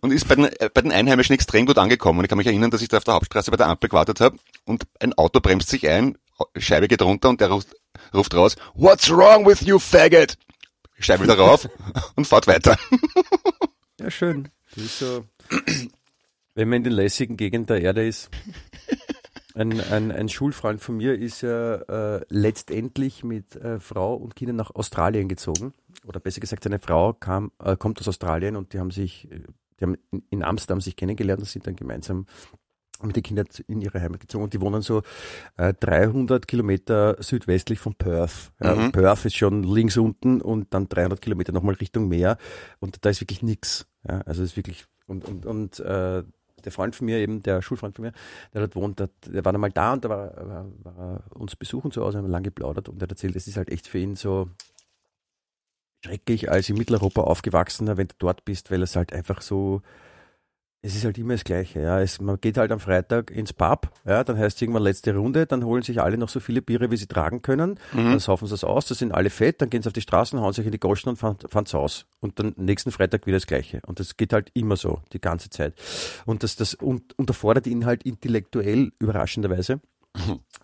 [0.00, 2.18] Und ist bei den, äh, bei den Einheimischen extrem gut angekommen.
[2.18, 4.20] Und ich kann mich erinnern, dass ich da auf der Hauptstraße bei der Ampel gewartet
[4.20, 6.16] habe und ein Auto bremst sich ein,
[6.56, 7.68] Scheibe geht runter und der ruft,
[8.14, 10.36] ruft raus, What's wrong with you, faggot?
[10.98, 11.68] Scheibe wieder rauf
[12.16, 12.76] und fahrt weiter.
[14.00, 14.48] Ja, schön.
[14.74, 15.24] Das ist so,
[16.54, 18.30] wenn man in den lässigen Gegenden der Erde ist.
[19.54, 21.74] Ein, ein, ein Schulfreund von mir ist ja
[22.16, 25.74] äh, letztendlich mit äh, Frau und Kindern nach Australien gezogen.
[26.06, 29.40] Oder besser gesagt, seine Frau kam, äh, kommt aus Australien und die haben sich, äh,
[29.78, 29.96] die haben
[30.30, 32.26] in, Amsterdam sich kennengelernt und sind dann gemeinsam
[33.02, 35.02] mit den Kindern in ihre Heimat gezogen und die wohnen so
[35.56, 38.52] äh, 300 Kilometer südwestlich von Perth.
[38.62, 38.92] Ja, Mhm.
[38.92, 42.38] Perth ist schon links unten und dann 300 Kilometer nochmal Richtung Meer
[42.78, 43.86] und da ist wirklich nix.
[44.08, 46.22] Ja, also es ist wirklich und und und äh,
[46.64, 48.12] der Freund von mir eben, der Schulfreund von mir,
[48.54, 51.56] der dort wohnt, der, der war einmal da und da war, war, war er uns
[51.56, 53.86] besuchen zu Hause, haben wir lang geplaudert und der hat erzählt, es ist halt echt
[53.86, 54.48] für ihn so
[56.04, 59.82] schrecklich als in Mitteleuropa aufgewachsener, wenn du dort bist, weil es halt einfach so,
[60.84, 62.00] es ist halt immer das Gleiche, ja.
[62.00, 65.46] Es, man geht halt am Freitag ins Pub, ja, dann heißt es irgendwann letzte Runde,
[65.46, 67.78] dann holen sich alle noch so viele Biere, wie sie tragen können,
[68.10, 70.40] dann saufen sie es aus, da sind alle fett, dann gehen sie auf die Straßen,
[70.40, 72.06] hauen sich in die Goschen und fahren, fahren's aus.
[72.18, 73.80] Und dann nächsten Freitag wieder das Gleiche.
[73.86, 75.74] Und das geht halt immer so, die ganze Zeit.
[76.26, 79.80] Und das, das und, unterfordert ihn halt intellektuell überraschenderweise.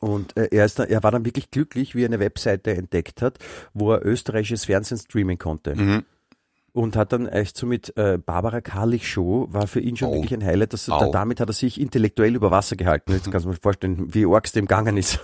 [0.01, 3.39] Und äh, er, ist er war dann wirklich glücklich, wie er eine Webseite entdeckt hat,
[3.73, 5.75] wo er österreichisches Fernsehen streamen konnte.
[5.75, 6.05] Mhm.
[6.79, 10.13] Und hat dann echt so mit äh, Barbara Karlich Show, war für ihn schon Au.
[10.13, 10.73] wirklich ein Highlight.
[10.73, 11.01] Dass, Au.
[11.01, 13.11] da, damit hat er sich intellektuell über Wasser gehalten.
[13.11, 15.19] Jetzt kannst du mir vorstellen, wie arg es dem gegangen ist.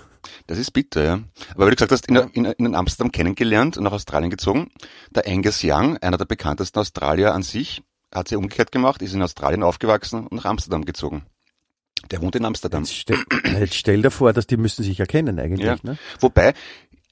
[0.46, 1.20] Das ist bitter, ja.
[1.54, 4.70] Aber wie du gesagt hast, in, in, in Amsterdam kennengelernt und nach Australien gezogen.
[5.14, 9.22] Der Angus Young, einer der bekanntesten Australier an sich, hat sie umgekehrt gemacht, ist in
[9.22, 11.22] Australien aufgewachsen und nach Amsterdam gezogen.
[12.10, 12.84] Der wohnt in Amsterdam.
[12.84, 13.18] Jetzt stell,
[13.60, 15.66] jetzt stell dir vor, dass die müssen sich erkennen eigentlich.
[15.66, 15.76] Ja.
[15.82, 15.98] Ne?
[16.20, 16.54] Wobei,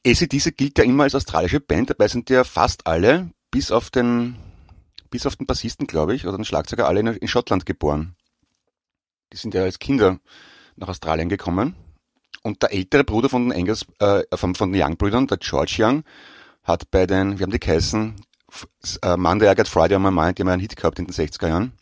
[0.05, 4.35] ACDC gilt ja immer als australische Band, dabei sind ja fast alle, bis auf den,
[5.11, 8.17] bis auf den Bassisten, glaube ich, oder den Schlagzeuger, alle in, in Schottland geboren.
[9.33, 10.19] die sind ja als Kinder
[10.75, 11.77] nach Australien gekommen.
[12.43, 16.03] Und der ältere Bruder von den Engels, äh, von, von den Young-Brüdern, der George Young,
[16.65, 18.17] hat bei den, wie haben die geheißen,
[19.03, 21.15] äh, Monday I Got Friday on My Mind, die haben einen Hit gehabt in den
[21.15, 21.73] 60er Jahren.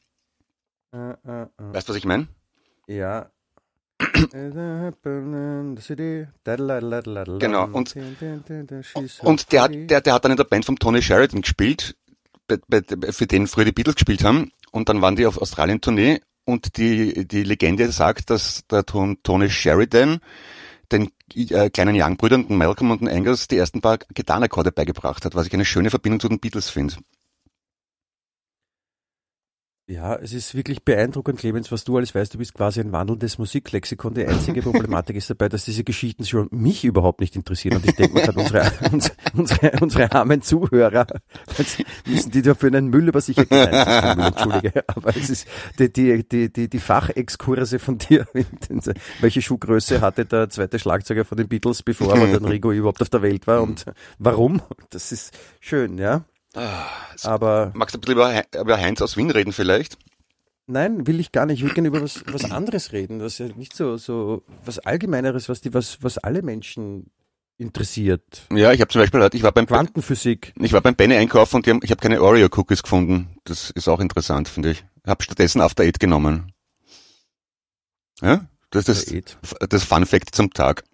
[0.92, 1.46] Äh, äh, äh.
[1.56, 2.28] Weißt du, was ich meine?
[2.87, 3.30] Ja.
[7.39, 7.95] Genau, und-
[9.27, 11.97] Und der hat, der, der hat dann in der Band von Tony Sheridan gespielt,
[12.49, 12.83] bei, bei,
[13.13, 14.51] für den früher die Beatles gespielt haben.
[14.73, 19.51] Und dann waren die auf Australien-Tournee und die, die Legende sagt, dass der Ton- Tony
[19.51, 20.21] Sheridan
[20.93, 25.35] den äh, kleinen Young-Brüdern, den Malcolm und den Angus, die ersten paar Gitarrenakkorde beigebracht hat,
[25.35, 26.95] was ich eine schöne Verbindung zu den Beatles finde.
[29.90, 32.33] Ja, es ist wirklich beeindruckend, Clemens, was du alles weißt.
[32.33, 34.14] Du bist quasi ein wandelndes Musiklexikon.
[34.14, 37.74] Die einzige Problematik ist dabei, dass diese Geschichten schon mich überhaupt nicht interessieren.
[37.79, 41.09] Und ich denke mir gerade, unsere, uns- unsere, unsere armen Zuhörer
[42.07, 43.70] müssen die dafür einen Müll über sich erklären.
[43.72, 44.85] Nein, Müll, Entschuldige.
[44.87, 45.48] Aber es ist
[45.81, 48.29] die, die, die, die, die Fachexkurse von dir.
[49.20, 53.48] Welche Schuhgröße hatte der zweite Schlagzeuger von den Beatles, bevor Rigo überhaupt auf der Welt
[53.48, 53.87] war und
[54.20, 54.62] warum?
[54.90, 56.24] Das ist schön, ja.
[56.55, 59.97] Aber Magst du ein bisschen über, Hei- über Heinz aus Wien reden vielleicht?
[60.67, 61.59] Nein, will ich gar nicht.
[61.61, 65.49] Ich will gerne über was, was anderes reden, was ja nicht so, so was Allgemeineres,
[65.49, 67.11] was die, was, was alle Menschen
[67.59, 68.47] interessiert.
[68.53, 70.53] Ja, ich habe zum Beispiel, ich war beim Quantenphysik.
[70.61, 73.37] ich war beim Benny einkaufen und haben, ich habe keine Oreo Cookies gefunden.
[73.45, 74.85] Das ist auch interessant, finde ich.
[75.07, 76.53] Habe stattdessen After Eight genommen.
[78.23, 80.85] Ja, das ist das, das Fun Fact zum Tag.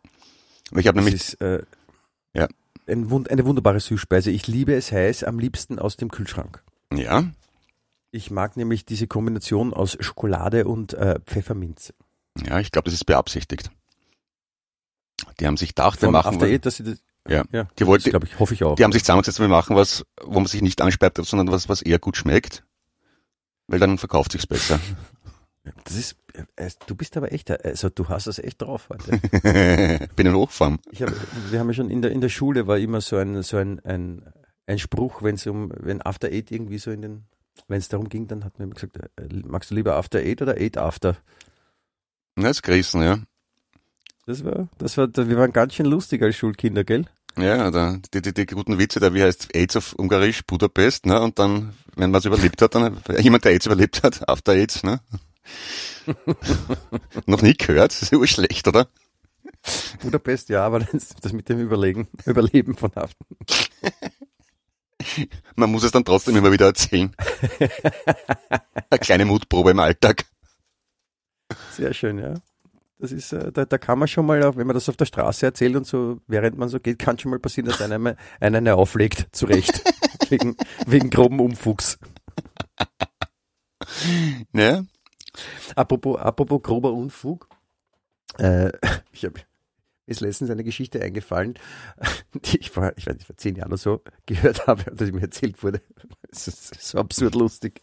[0.77, 1.63] Ich habe Das nämlich ist äh,
[2.35, 2.49] Ja.
[2.89, 4.31] Ein, wund- eine wunderbare Süßspeise.
[4.31, 6.63] Ich liebe es heiß, am liebsten aus dem Kühlschrank.
[6.93, 7.25] ja,
[8.11, 11.95] Ich mag nämlich diese Kombination aus Schokolade und äh, Pfefferminze.
[12.47, 13.71] ja, ich glaube, das ist beabsichtigt.
[15.41, 17.45] Die haben sich gedacht, wir machen After Eight, dass sie das, Ja.
[17.53, 18.77] ja Die das wollte- glaube ich, hoffe ich auch.
[18.77, 21.83] Die haben sich zusammengesetzt, wir machen was, wo man sich nicht ansperrt, sondern was, was
[21.83, 22.65] eher gut schmeckt.
[23.69, 24.79] Weil dann verkauft sich's besser.
[25.85, 26.17] Das ist,
[26.57, 29.19] äh, du bist aber echt, äh, also du hast es echt drauf heute.
[30.17, 30.79] Bin in Hochform.
[30.91, 31.11] Ich hab,
[31.51, 33.81] wir haben ja schon in der, in der Schule war immer so ein, so ein,
[33.81, 34.23] ein,
[34.67, 37.25] ein Spruch, wenn es um, wenn After Eight irgendwie so in den,
[37.69, 40.43] wenn es darum ging, dann hat man immer gesagt, äh, magst du lieber After Eight
[40.43, 41.17] oder Eight After?
[42.37, 43.19] Na, ist gerissen, ja.
[44.27, 47.07] Das war, das war, wir waren ganz schön lustig als Schulkinder, gell?
[47.39, 51.21] Ja, da, die, die, die guten Witze, da wie heißt AIDS auf Ungarisch, Budapest, ne?
[51.21, 54.83] Und dann, wenn man es überlebt hat, dann jemand, der AIDS überlebt hat, After AIDS,
[54.83, 55.01] ne?
[57.27, 58.89] Noch nie gehört, das ist ja urschlecht, oder?
[60.03, 63.17] Budapest, ja, aber das, das mit dem Überlegen, Überleben von Haft.
[65.57, 67.15] Man muss es dann trotzdem immer wieder erzählen.
[68.91, 70.25] Eine kleine Mutprobe im Alltag.
[71.73, 72.35] Sehr schön, ja.
[72.99, 75.45] Das ist, äh, da, da kann man schon mal, wenn man das auf der Straße
[75.47, 79.29] erzählt und so, während man so geht, kann schon mal passieren, dass einer eine auflegt,
[79.33, 79.83] zurecht.
[80.31, 80.57] wegen,
[80.87, 81.99] wegen groben Umfuchs.
[84.53, 84.87] Ne?
[85.75, 87.49] Apropos, apropos grober Unfug.
[88.39, 88.73] Äh,
[89.13, 89.45] ich habe mir
[90.07, 91.55] ist letztens eine Geschichte eingefallen,
[92.35, 95.23] die ich vor, ich weiß nicht, vor zehn Jahren oder so gehört habe, dass mir
[95.23, 95.81] erzählt wurde.
[96.31, 97.83] Es ist so absurd lustig.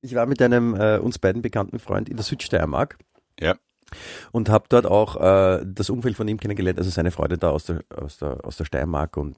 [0.00, 2.98] Ich war mit einem äh, uns beiden bekannten Freund in der Südsteiermark.
[3.40, 3.56] Ja.
[4.32, 7.64] Und habe dort auch äh, das Umfeld von ihm kennengelernt, also seine Freunde da aus
[7.64, 9.36] der, aus der, aus der Steiermark und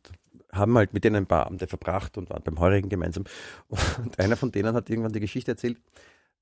[0.53, 3.25] haben halt mit denen ein paar Abende verbracht und waren beim Heurigen gemeinsam.
[3.69, 5.79] Und einer von denen hat irgendwann die Geschichte erzählt,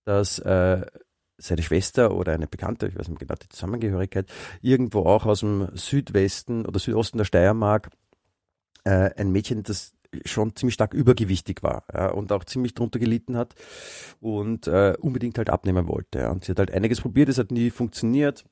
[0.04, 0.84] dass äh,
[1.38, 4.30] seine Schwester oder eine Bekannte, ich weiß nicht genau die Zusammengehörigkeit,
[4.62, 7.90] irgendwo auch aus dem Südwesten oder Südosten der Steiermark
[8.84, 13.36] äh, ein Mädchen, das schon ziemlich stark übergewichtig war ja, und auch ziemlich drunter gelitten
[13.36, 13.54] hat
[14.20, 16.20] und äh, unbedingt halt abnehmen wollte.
[16.20, 16.30] Ja.
[16.30, 18.44] Und sie hat halt einiges probiert, es hat nie funktioniert.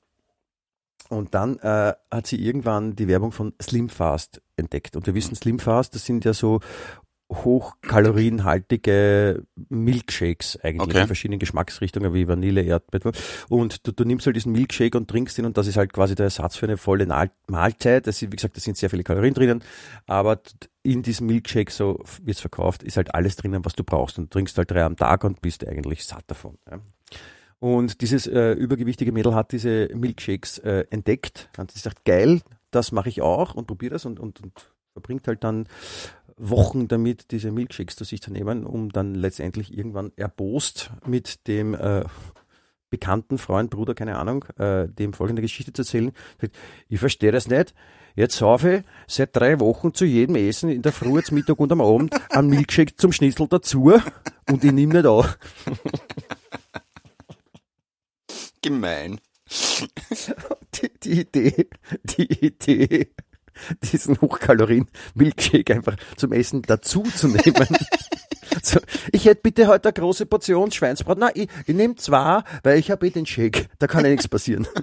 [1.09, 4.97] Und dann äh, hat sie irgendwann die Werbung von Slim Fast entdeckt.
[4.97, 6.61] Und wir wissen, Slim Fast, das sind ja so
[7.33, 11.01] hochkalorienhaltige Milkshakes eigentlich Okay.
[11.03, 13.13] in verschiedenen Geschmacksrichtungen wie Vanille, Erdbeer.
[13.49, 16.15] Und du, du nimmst halt diesen Milkshake und trinkst ihn und das ist halt quasi
[16.15, 17.07] der Ersatz für eine volle
[17.49, 18.07] Mahlzeit.
[18.07, 19.63] Das sind, wie gesagt, da sind sehr viele Kalorien drinnen,
[20.07, 20.41] aber
[20.83, 24.19] in diesem Milkshake, so wird's verkauft, ist halt alles drinnen, was du brauchst.
[24.19, 26.59] Und du trinkst halt drei am Tag und bist eigentlich satt davon.
[26.71, 26.81] Ja.
[27.61, 32.41] Und dieses äh, übergewichtige Mädel hat diese Milkshakes äh, entdeckt und sie sagt, geil,
[32.73, 35.69] das mache ich auch und probiere das und, und, und verbringt halt dann
[36.51, 41.75] Wochen damit, diese Milkshakes zu sich zu nehmen, um dann letztendlich irgendwann erbost mit dem
[41.75, 42.05] äh,
[42.91, 46.13] bekannten Freund, Bruder, keine Ahnung, äh, dem folgende Geschichte zu erzählen.
[46.41, 46.57] Sagt,
[46.89, 47.75] Ich verstehe das nicht.
[48.15, 51.73] Jetzt saufe ich seit drei Wochen zu jedem Essen in der Früh, zum Mittag und
[51.73, 53.93] am Abend einen Milkshake zum Schnitzel dazu
[54.51, 55.39] und ich nehme nicht auf.
[58.61, 59.19] Gemein.
[60.75, 61.69] die, die Idee,
[62.05, 63.13] die Idee,
[63.93, 67.67] diesen Hochkalorien-Milkshake einfach zum Essen dazu zu nehmen,
[68.63, 68.81] So,
[69.13, 71.21] ich hätte bitte heute eine große Portion Schweinsbraten.
[71.21, 73.69] Nein, ich, ich nehme zwei, weil ich habe eh den Shake.
[73.79, 74.69] Da kann ja nichts passieren.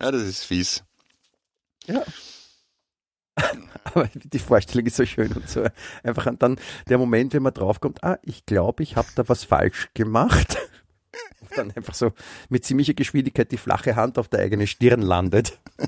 [0.00, 0.82] Ja, das ist fies.
[1.86, 2.02] Ja.
[3.84, 5.66] Aber die Vorstellung ist so schön und so.
[6.02, 9.90] Einfach dann der Moment, wenn man draufkommt, ah, ich glaube, ich habe da was falsch
[9.92, 10.56] gemacht.
[11.40, 12.12] Und dann einfach so
[12.48, 15.58] mit ziemlicher Geschwindigkeit die flache Hand auf der eigenen Stirn landet.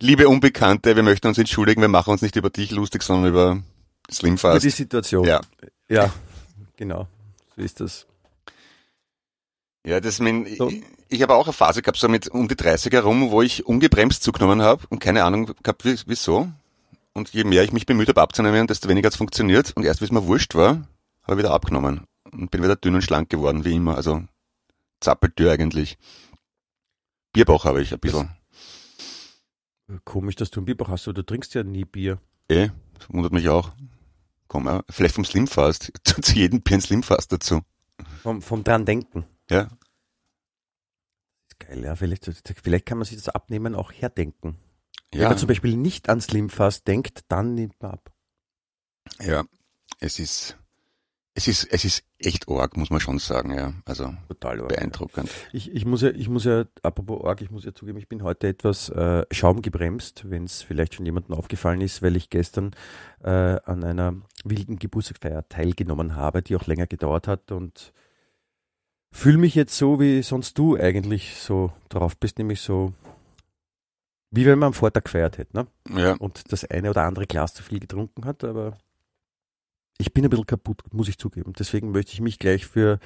[0.00, 3.62] Liebe Unbekannte, wir möchten uns entschuldigen, wir machen uns nicht über dich lustig, sondern über
[4.10, 4.56] Slimfast.
[4.56, 5.24] Über die Situation.
[5.26, 5.40] Ja.
[5.88, 6.12] Ja,
[6.76, 7.06] genau.
[7.56, 8.06] So ist das.
[9.86, 10.68] Ja, das mein, So.
[10.68, 13.66] ich, ich habe auch eine Phase gehabt, so mit um die 30 herum, wo ich
[13.66, 16.48] ungebremst zugenommen habe und keine Ahnung gehabt, wie- wieso.
[17.12, 19.72] Und je mehr ich mich bemüht habe abzunehmen, desto weniger hat es funktioniert.
[19.76, 20.88] Und erst wie es mir wurscht war,
[21.22, 22.00] habe ich wieder abgenommen.
[22.34, 23.96] Und bin wieder dünn und schlank geworden, wie immer.
[23.96, 24.22] Also
[25.00, 25.98] zappeltür eigentlich.
[27.32, 28.30] Bierbauch habe ich ein bisschen.
[30.04, 32.20] Komisch, dass du ein Bier hast, aber du trinkst ja nie Bier.
[32.48, 32.68] Eh,
[32.98, 33.72] das wundert mich auch.
[34.48, 35.92] Komm, äh, vielleicht vom Slimfast.
[36.04, 37.62] Zu zu jedem Bier ein Slimfast dazu.
[38.22, 39.24] Vom, vom dran denken.
[39.50, 39.68] Ja,
[41.66, 41.96] geil, ja.
[41.96, 42.30] Vielleicht,
[42.62, 44.56] vielleicht kann man sich das Abnehmen auch herdenken.
[45.10, 48.12] Wenn ja, man zum Beispiel nicht an Slimfast denkt, dann nimmt man ab.
[49.20, 49.44] ja.
[50.00, 50.58] Es ist,
[51.36, 53.72] es ist, es ist echt arg, muss man schon sagen, ja.
[53.84, 54.68] Also Total arg.
[54.68, 55.28] beeindruckend.
[55.52, 58.22] Ich, ich muss ja, ich muss ja, apropos Org, ich muss ja zugeben, ich bin
[58.22, 62.70] heute etwas äh, schaumgebremst, wenn es vielleicht schon jemandem aufgefallen ist, weil ich gestern
[63.22, 67.92] äh, an einer wilden Geburtstagsfeier teilgenommen habe, die auch länger gedauert hat und
[69.10, 72.92] fühle mich jetzt so, wie sonst du eigentlich so drauf bist, nämlich so,
[74.30, 75.66] wie wenn man am Vortag gefeiert hätte, ne?
[76.00, 78.78] Ja, Und das eine oder andere Glas zu viel getrunken hat, aber
[79.98, 81.52] ich bin ein bisschen kaputt, muss ich zugeben.
[81.58, 82.98] Deswegen möchte ich mich gleich für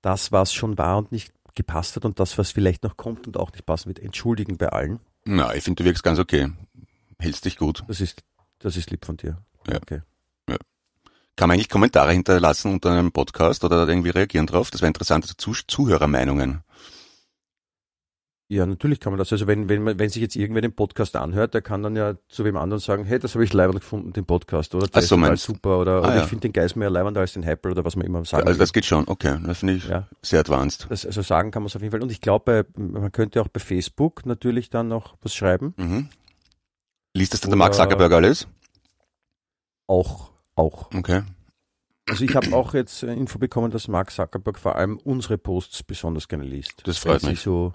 [0.00, 3.36] das, was schon war und nicht gepasst hat und das, was vielleicht noch kommt und
[3.36, 5.00] auch nicht passen wird, entschuldigen bei allen.
[5.24, 6.50] na, ich finde, du wirkst ganz okay.
[7.18, 7.84] Hältst dich gut.
[7.86, 8.22] Das ist,
[8.58, 9.38] das ist lieb von dir.
[9.68, 9.76] Ja.
[9.76, 10.00] Okay.
[11.36, 14.70] Kann man eigentlich Kommentare hinterlassen unter einem Podcast oder irgendwie reagieren drauf?
[14.70, 16.62] Das wäre interessant, also Zuh Zuhörermeinungen.
[18.52, 19.32] Ja, natürlich kann man das.
[19.32, 22.16] Also wenn, wenn, man, wenn sich jetzt irgendwer den Podcast anhört, der kann dann ja
[22.28, 24.84] zu wem anderen sagen, hey, das habe ich leibend gefunden, den Podcast, oder?
[24.94, 25.36] Ist so, du.
[25.36, 26.22] super, oder, Ah, oder ja.
[26.24, 28.58] ich finde den Geist mehr leibender als den Hyper oder was man immer sagen Also
[28.58, 29.38] das geht schon, okay.
[29.46, 30.06] Das finde ich Ja.
[30.20, 30.86] sehr advanced.
[30.90, 32.02] Das, also sagen kann man es auf jeden Fall.
[32.02, 35.72] Und ich glaube, man könnte auch bei Facebook natürlich dann noch was schreiben.
[35.78, 36.08] Mhm.
[37.14, 38.48] Liest das dann der Mark Zuckerberg alles?
[39.86, 40.90] Auch, auch.
[40.94, 41.22] Okay.
[42.08, 45.84] Also ich habe auch jetzt äh, Info bekommen, dass Mark Zuckerberg vor allem unsere Posts
[45.84, 46.82] besonders gerne liest.
[46.84, 47.40] Das freut mich.
[47.40, 47.72] So,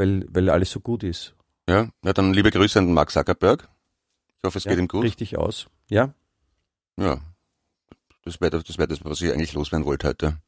[0.00, 1.34] weil, weil alles so gut ist.
[1.68, 3.68] Ja, ja, dann liebe Grüße an den Mark Zuckerberg.
[4.38, 5.04] Ich hoffe, es Ja, geht ihm gut.
[5.04, 5.66] Richtig aus.
[5.88, 6.14] Ja,
[6.96, 7.20] Ja.
[8.22, 10.38] Das wäre das, wär das, was ich eigentlich loswerden wollte heute.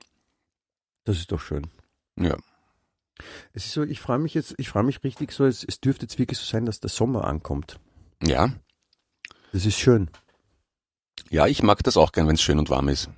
[1.04, 1.68] das ist doch schön.
[2.16, 2.36] Ja.
[3.52, 6.04] Es ist so, ich freue mich jetzt, ich freue mich richtig so, es, es dürfte
[6.04, 7.78] jetzt wirklich so sein, dass der Sommer ankommt.
[8.22, 8.52] Ja.
[9.52, 10.10] Das ist schön.
[11.30, 13.08] Ja, ich mag das auch gern, wenn es schön und warm ist.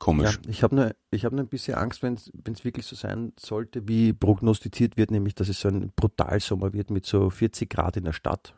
[0.00, 0.38] Ja, Komisch.
[0.48, 3.88] ich habe nur, ich habe nur ein bisschen Angst, wenn es wirklich so sein sollte,
[3.88, 8.04] wie prognostiziert wird, nämlich, dass es so ein Brutalsommer wird mit so 40 Grad in
[8.04, 8.54] der Stadt.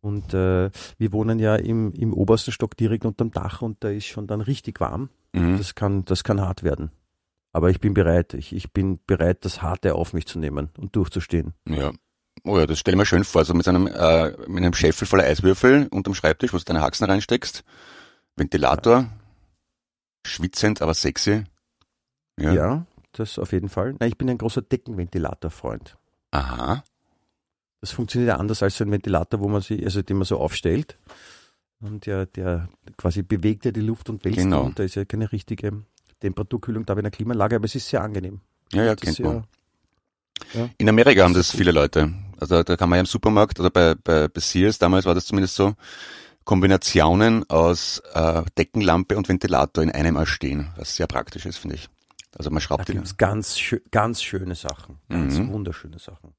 [0.00, 4.06] Und äh, wir wohnen ja im, im obersten Stock direkt unterm Dach und da ist
[4.06, 5.10] schon dann richtig warm.
[5.32, 5.58] Mhm.
[5.58, 6.90] Das kann, das kann hart werden.
[7.52, 8.34] Aber ich bin bereit.
[8.34, 11.54] Ich, ich bin bereit, das Harte auf mich zu nehmen und durchzustehen.
[11.68, 11.92] Ja.
[12.44, 15.06] Oh ja, das stell ich mir schön vor, so mit einem, äh, mit einem Scheffel
[15.06, 17.64] voller Eiswürfel unterm Schreibtisch, wo du deine Haxen reinsteckst,
[18.36, 19.06] Ventilator,
[20.26, 21.44] schwitzend, aber sexy.
[22.38, 22.52] Ja.
[22.52, 22.86] Ja.
[23.12, 23.96] das auf jeden Fall.
[23.98, 25.96] Nein, ich bin ein großer Deckenventilator-Freund.
[26.30, 26.84] Aha.
[27.80, 30.38] Das funktioniert ja anders als so ein Ventilator, wo man sich, also den man so
[30.38, 30.98] aufstellt.
[31.80, 34.62] Und der, der quasi bewegt ja die Luft und wälzt Genau.
[34.64, 35.84] und da ist ja keine richtige
[36.20, 38.40] Temperaturkühlung da bei einer Klimaanlage, aber es ist sehr angenehm.
[38.72, 39.44] Ja, ja, Das kennt man.
[40.54, 42.12] ja, In Amerika haben Das viele Leute.
[42.40, 45.26] Also da kann man ja im Supermarkt oder bei, bei, bei Sears damals war das
[45.26, 45.74] zumindest so,
[46.48, 51.90] Kombinationen aus äh, Deckenlampe und Ventilator in einem stehen, was sehr praktisch ist, finde ich.
[52.38, 52.94] Also man da schraubt die.
[52.94, 54.98] gibt es ganz, schö ganz schöne Sachen.
[55.10, 55.52] Ganz Mhm.
[55.52, 56.34] wunderschöne Sachen.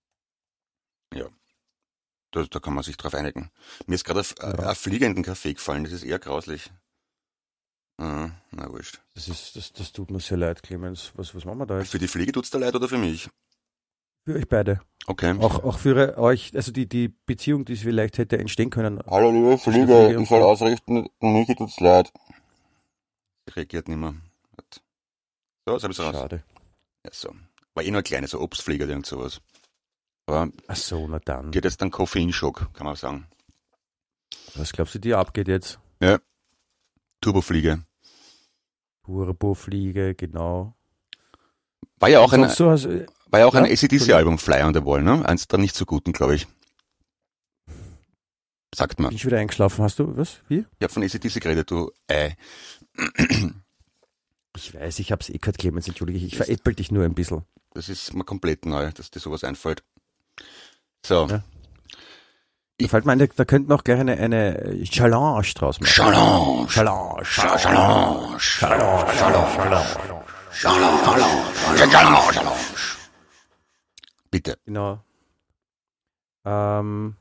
[2.32, 3.52] Da, da kann man sich drauf einigen.
[3.88, 4.74] Mir ist gerade ein, Ja.
[4.76, 6.72] fliegenden Kaffee gefallen, das ist eher grauslich.
[7.98, 9.02] Ah, na wurscht.
[9.16, 11.12] Das, ist, das, das tut mir sehr leid, Clemens.
[11.16, 11.90] Was, was machen wir da jetzt?
[11.92, 13.30] Für die Fliege tut's dir leid oder für mich?
[14.26, 14.82] Für euch beide.
[15.08, 15.36] Okay.
[15.40, 19.00] Auch, auch für euch, also die, die Beziehung, die es vielleicht hätte entstehen können.
[19.08, 22.12] Hallo liebe Fliege, Fliege, ich soll ausrichten, mich tut's leid.
[23.48, 24.16] Sie reagiert nicht mehr.
[25.66, 26.16] So, jetzt hab ich's raus.
[26.16, 26.44] Schade.
[27.06, 27.34] Ja, so.
[27.74, 29.42] War eh nur ein kleines, so Obstflieger, irgend sowas.
[30.28, 31.50] Aber Ach so, na dann.
[31.52, 33.28] geht jetzt dann Koffeinschock, kann man sagen.
[34.56, 35.80] Was glaubst du, dir abgeht jetzt?
[37.22, 37.84] Turbofliege.
[39.04, 40.74] Turbo-Fliege, genau.
[41.98, 44.64] War ja auch ein, Sonst so hast, äh, war ja auch ein Ja, ACDC-Album, Fly
[44.64, 45.26] on the Wall, ne?
[45.28, 46.48] Eins der nicht so guten, glaube ich.
[48.76, 49.10] Sagt man.
[49.10, 49.84] Bin ich wieder eingeschlafen?
[49.84, 50.38] Hast du was?
[50.48, 50.60] Wie?
[50.78, 52.36] Ich habe von ACDC geredet, du Ei.
[54.56, 56.26] Ich weiß, ich hab's eh gehört, Clemens, entschuldige.
[56.26, 57.44] Ich veräppel dich nur ein bisschen.
[57.74, 59.84] Das ist mal komplett neu, dass dir sowas einfällt.
[61.06, 61.28] So.
[61.28, 61.44] Ja.
[62.82, 65.92] Da fällt mir ein, da- da könnten auch gleich eine, eine Challenge draus machen.
[65.92, 66.68] Challenge.
[66.70, 67.24] Challenge.
[67.24, 67.58] Challenge.
[67.60, 68.38] Challenge.
[68.40, 69.86] Challenge.
[70.54, 72.32] Challenge.
[72.32, 72.56] Challenge.
[74.32, 74.58] Bitte.
[74.66, 75.04] Genau.
[76.46, 77.16] Ähm,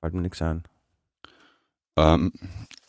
[0.00, 0.62] fällt mir nichts ein.
[1.96, 2.32] Ähm,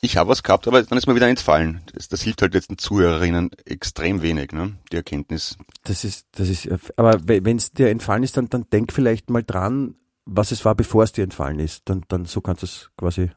[0.01, 1.82] ich habe was gehabt, aber dann ist mir wieder entfallen.
[1.93, 4.77] Das, das hilft halt jetzt den Zuhörerinnen extrem wenig, ne?
[4.91, 5.58] Die Erkenntnis.
[5.84, 9.43] Das ist, das ist, aber wenn es dir entfallen ist, dann, dann denk vielleicht mal
[9.43, 11.88] dran, was es war, bevor es dir entfallen ist.
[11.89, 13.32] Dann, dann so kannst du es quasi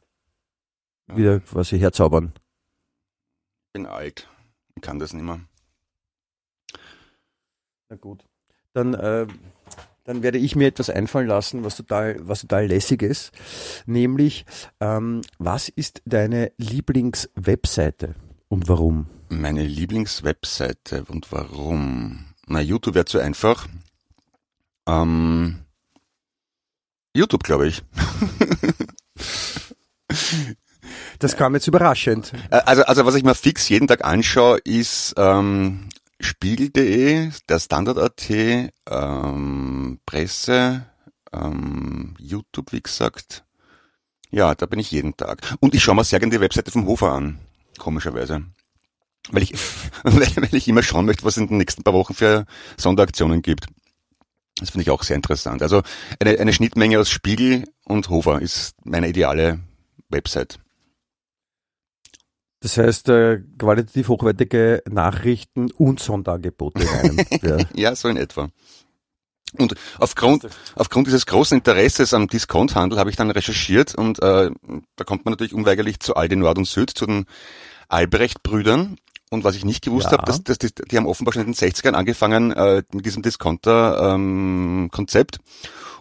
[1.08, 1.16] Ja.
[1.16, 2.32] wieder quasi herzaubern.
[3.68, 4.28] Ich bin alt.
[4.76, 5.40] Ich kann das nicht mehr.
[7.88, 8.24] Na gut.
[8.72, 9.26] Dann, äh,
[10.06, 13.32] dann werde ich mir etwas einfallen lassen, was total, was total lässig ist.
[13.86, 14.44] Nämlich,
[14.80, 18.14] ähm, was ist deine Lieblingswebseite
[18.48, 19.06] und warum?
[19.28, 22.26] Meine Lieblingswebseite und warum?
[22.46, 23.66] Na, YouTube wäre zu einfach.
[24.86, 25.56] Ähm,
[27.12, 27.82] YouTube, glaube ich.
[31.18, 32.32] Das kam jetzt überraschend.
[32.50, 35.88] Äh, Also, also was ich mir fix jeden Tag anschaue, ist ähm,
[36.20, 40.86] Spiegel.de, der Standard.at, ähm, Presse,
[41.32, 43.44] ähm, YouTube, wie gesagt.
[44.30, 45.56] Ja, da bin ich jeden Tag.
[45.60, 47.38] Und ich schaue mir sehr gerne die Webseite vom Hofer an,
[47.78, 48.44] komischerweise.
[49.30, 49.54] Weil ich,
[50.02, 53.42] weil, weil ich immer schauen möchte, was es in den nächsten paar Wochen für Sonderaktionen
[53.42, 53.66] gibt.
[54.58, 55.62] Das finde ich auch sehr interessant.
[55.62, 55.82] Also
[56.18, 59.60] eine, eine Schnittmenge aus Spiegel und Hofer ist meine ideale
[60.08, 60.58] Website.
[62.60, 67.18] Das heißt, äh, qualitativ hochwertige Nachrichten und Sonderangebote in einem.
[67.42, 67.58] Ja.
[67.74, 68.48] Ja, so in etwa.
[69.58, 74.50] Und aufgrund, aufgrund dieses großen Interesses am Discounthandel habe ich dann recherchiert und äh,
[74.96, 77.26] da kommt man natürlich unweigerlich zu Aldi Nord und Süd, zu den
[77.88, 78.96] Albrecht-Brüdern.
[79.30, 80.12] Und was ich nicht gewusst Ja.
[80.12, 83.22] habe, dass, dass die, die haben offenbar schon in den 60ern angefangen äh, mit diesem
[83.22, 85.38] Discounter-Konzept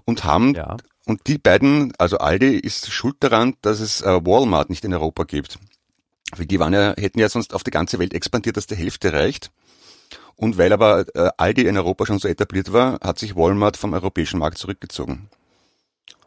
[0.06, 0.78] und haben ja.
[1.06, 5.24] und die beiden, also Aldi ist schuld daran, dass es äh, Walmart nicht in Europa
[5.24, 5.58] gibt.
[6.36, 9.14] Weil die waren ja, hätten ja sonst auf die ganze Welt expandiert, dass die Hälfte
[9.14, 9.52] reicht.
[10.36, 13.94] Und weil aber äh, Aldi in Europa schon so etabliert war, hat sich Walmart vom
[13.94, 15.30] europäischen Markt zurückgezogen.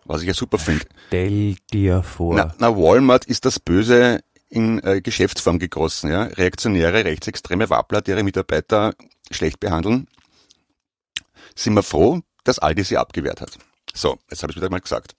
[0.05, 0.87] Was ich ja super finde.
[1.09, 2.35] Stell dir vor.
[2.35, 6.11] Na, na, Walmart ist das Böse in äh, Geschäftsform gegossen.
[6.11, 6.23] Ja?
[6.23, 8.95] Reaktionäre, rechtsextreme Wappler, die ihre Mitarbeiter
[9.31, 10.09] schlecht behandeln.
[11.55, 13.59] Sind wir froh, dass Aldi sie abgewehrt hat.
[13.93, 15.15] So, jetzt habe ich wieder mal gesagt.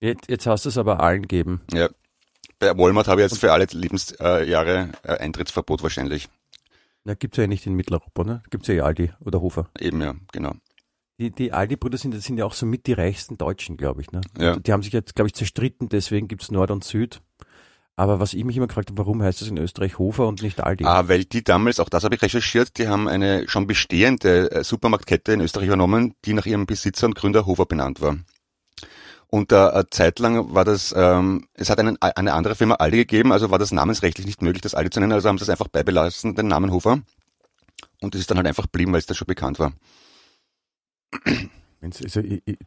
[0.00, 1.62] Jetzt, jetzt hast du es aber allen gegeben.
[1.72, 1.88] Ja.
[2.62, 6.28] Bei Walmart habe ich jetzt für alle Lebensjahre äh, Eintrittsverbot wahrscheinlich.
[7.02, 8.40] Na, gibt's ja nicht in Mitteleuropa, ne?
[8.50, 9.68] Gibt's ja eh Aldi oder Hofer.
[9.80, 10.52] Eben, ja, genau.
[11.18, 14.20] Die, die Aldi-Brüder sind, sind ja auch so mit die reichsten Deutschen, glaube ich, ne?
[14.38, 14.54] Ja.
[14.54, 17.20] Die haben sich jetzt, glaube ich, zerstritten, deswegen gibt's Nord und Süd.
[17.96, 20.62] Aber was ich mich immer gefragt habe, warum heißt das in Österreich Hofer und nicht
[20.62, 20.84] Aldi?
[20.84, 24.62] Ah, weil die damals, auch das habe ich recherchiert, die haben eine schon bestehende äh,
[24.62, 28.18] Supermarktkette in Österreich übernommen, die nach ihrem Besitzer und Gründer Hofer benannt war.
[29.34, 32.98] Und äh, eine Zeit lang war das, ähm, es hat einen, eine andere Firma Aldi
[32.98, 35.48] gegeben, also war das namensrechtlich nicht möglich, das Aldi zu nennen, also haben sie es
[35.48, 37.00] einfach beibelassen, den Namen Hofer.
[38.02, 39.72] Und das ist dann halt einfach geblieben, weil es da schon bekannt war.
[41.80, 42.58] Also, ich- ich-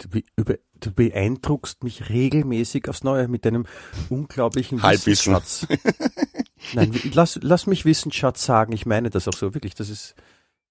[0.79, 3.67] du, beeindruckst mich regelmäßig aufs Neue mit deinem
[4.09, 5.35] unglaublichen Halbwissen.
[5.35, 5.67] Wissensschatz.
[6.73, 8.73] Nein, lass, lass mich Wissensschatz sagen.
[8.73, 9.53] Ich meine das auch so.
[9.53, 10.15] Wirklich, das ist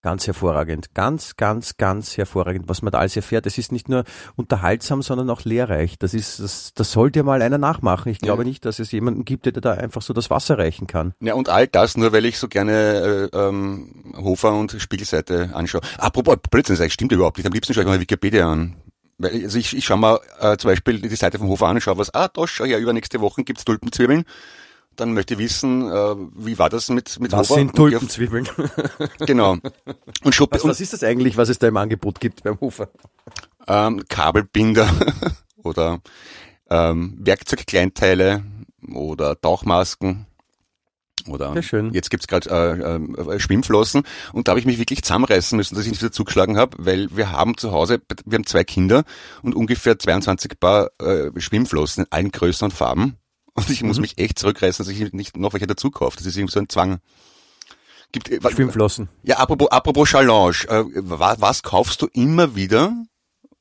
[0.05, 0.95] ganz hervorragend.
[0.95, 3.47] Ganz, ganz, ganz hervorragend, was man da alles erfährt.
[3.47, 4.05] Es ist nicht nur
[4.37, 5.99] unterhaltsam, sondern auch lehrreich.
[5.99, 8.11] Das ist, das, das soll dir mal einer nachmachen.
[8.13, 8.49] Ich glaube Ja.
[8.49, 11.15] nicht, dass es jemanden gibt, der da einfach so das Wasser reichen kann.
[11.21, 15.81] Ja, und all das nur, weil ich so gerne äh, ähm, Hofer und Spiegelseite anschaue.
[15.99, 17.47] Apropos, Blödsinn, das stimmt überhaupt nicht.
[17.47, 18.77] Am liebsten schaue ich mal Wikipedia an.
[19.17, 21.81] Weil, also ich, ich schaue mal äh, zum Beispiel die Seite vom Hofer an und
[21.81, 24.25] schaue was, ah, da schau her, übernächste Woche gibt's Tulpenzwiebeln.
[24.97, 27.61] Dann möchte ich wissen, äh, wie war das mit, mit Was Hofer?
[27.61, 28.49] sind Tulpenzwiebeln?
[29.27, 29.57] Genau.
[30.25, 32.89] Und, Schuppe, Was, was ist das eigentlich, was es da im Angebot gibt beim Hofer?
[33.67, 34.89] ähm, Kabelbinder
[35.65, 36.01] oder
[36.71, 38.45] ähm, Werkzeugkleinteile
[38.93, 40.27] oder Tauchmasken
[41.27, 41.93] oder Sehr schön.
[41.95, 44.03] jetzt gibt's gerade äh, äh, Schwimmflossen
[44.35, 47.09] und da habe ich mich wirklich zusammenreißen müssen, dass ich nicht wieder zugeschlagen habe, weil
[47.17, 49.05] wir haben zu Hause, wir haben zwei Kinder
[49.43, 53.17] und ungefähr 22 Paar äh, Schwimmflossen in allen Größen und Farben
[53.55, 54.03] und ich muss Mhm.
[54.03, 56.17] mich echt zurückreißen, dass ich nicht noch welche dazu kaufe.
[56.17, 56.99] Das ist irgendwie so ein Zwang.
[58.13, 59.09] Gibt, äh, Schwimmflossen.
[59.25, 62.93] ja, apropos, apropos Challenge, äh, was, was kaufst du immer wieder,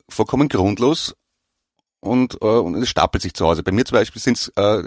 [0.10, 1.16] vollkommen grundlos,
[2.00, 3.64] und, äh, und es stapelt sich zu Hause.
[3.64, 4.84] Bei mir zum Beispiel sind es äh,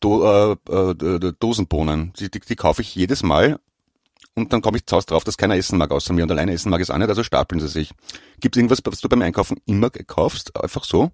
[0.00, 2.12] Do, äh, äh, Dosenbohnen.
[2.18, 3.60] Die, die, die kaufe ich jedes Mal
[4.34, 6.52] und dann komme ich zu Hause drauf, dass keiner essen mag außer mir und alleine
[6.52, 7.92] essen mag es auch nicht, also stapeln sie sich.
[8.40, 11.12] Gibt es irgendwas, was du beim Einkaufen immer kaufst, einfach so?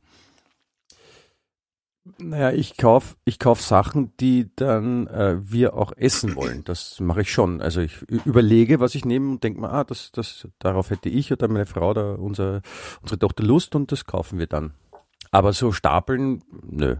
[2.18, 6.64] Naja, ich kauf, ich kauf Sachen, die dann äh, wir auch essen wollen.
[6.64, 7.60] Das mache ich schon.
[7.60, 11.30] Also ich überlege, was ich nehme und denke mir, ah, das, das, darauf hätte ich
[11.32, 12.62] oder meine Frau oder unser,
[13.02, 14.74] unsere Tochter Lust und das kaufen wir dann.
[15.30, 16.96] Aber so stapeln, nö.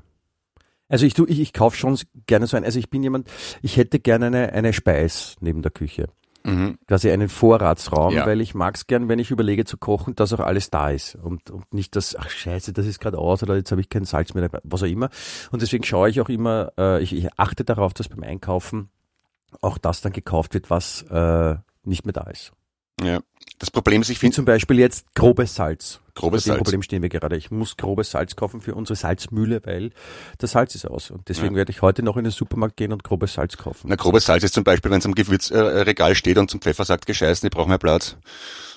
[0.88, 2.64] Also ich tu, ich, ich kaufe schon gerne so ein.
[2.64, 3.28] Also ich bin jemand,
[3.61, 6.09] ich hätte gerne eine, eine Speis neben der Küche.
[6.45, 6.78] Mhm.
[6.88, 8.26] quasi einen Vorratsraum, Ja.
[8.26, 11.51] weil ich mag's gern, wenn ich überlege zu kochen, dass auch alles da ist und,
[11.51, 14.34] und nicht das, ach scheiße, das ist gerade aus oder jetzt habe ich kein Salz
[14.34, 15.09] mehr, was auch immer.
[15.51, 18.90] Und deswegen schaue ich auch immer, äh, ich, ich achte darauf, dass beim Einkaufen
[19.61, 22.53] auch das dann gekauft wird, was äh, nicht mehr da ist.
[23.01, 23.20] Ja.
[23.59, 26.01] Das Problem ist, ich finde zum Beispiel jetzt grobes Salz.
[26.14, 26.62] grobes dem Salz.
[26.64, 27.36] Problem stehen wir gerade.
[27.36, 29.93] Ich muss grobes Salz kaufen für unsere Salzmühle, weil
[30.38, 31.11] das Salz ist aus.
[31.12, 31.59] Und deswegen Ja.
[31.59, 33.86] werde ich heute noch in den Supermarkt gehen und grobes Salz kaufen.
[33.88, 37.07] Na, grobes Salz ist zum Beispiel, wenn es am Gewürzregal steht und zum Pfeffer sagt,
[37.07, 38.16] gescheißen, ich brauche mehr Platz.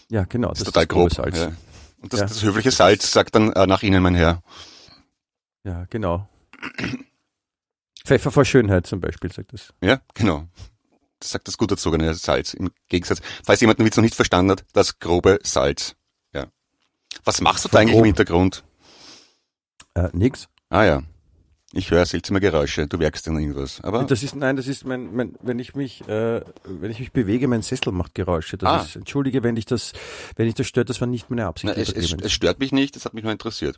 [0.10, 0.50] Ja, genau.
[0.50, 1.10] Das Das ist total grob.
[1.10, 1.38] grobes Salz.
[1.40, 1.52] Ja.
[2.02, 2.26] Und das, Ja.
[2.28, 4.44] das höfliche Salz sagt dann äh, nach Ihnen, mein Herr.
[5.64, 6.30] Ja, genau.
[8.06, 9.74] Pfeffer vor Schönheit zum Beispiel, sagt das.
[9.82, 10.48] Ja, genau.
[11.20, 12.54] Das sagt das gut erzogene Salz.
[12.54, 15.96] Im Gegensatz, falls jemand den Witz noch nicht verstanden hat, das grobe Salz.
[16.34, 16.48] Ja.
[17.24, 18.02] Was machst du da eigentlich grob.
[18.02, 18.64] im Hintergrund?
[19.94, 20.48] Äh, nix.
[20.70, 21.04] Ah ja.
[21.72, 22.88] Ich höre seltsame Geräusche.
[22.88, 23.82] Du werkst dann irgendwas.
[23.82, 27.12] Aber Das ist, nein, das ist mein, mein wenn ich mich, äh, wenn ich mich
[27.12, 28.58] bewege, mein Sessel macht Geräusche.
[28.58, 28.84] Das Ah.
[28.86, 29.92] ist, entschuldige, wenn dich das,
[30.38, 31.74] wenn dich das stört, das war nicht meine Absicht.
[31.76, 33.78] na, es, es, es stört mich nicht, das hat mich nur interessiert.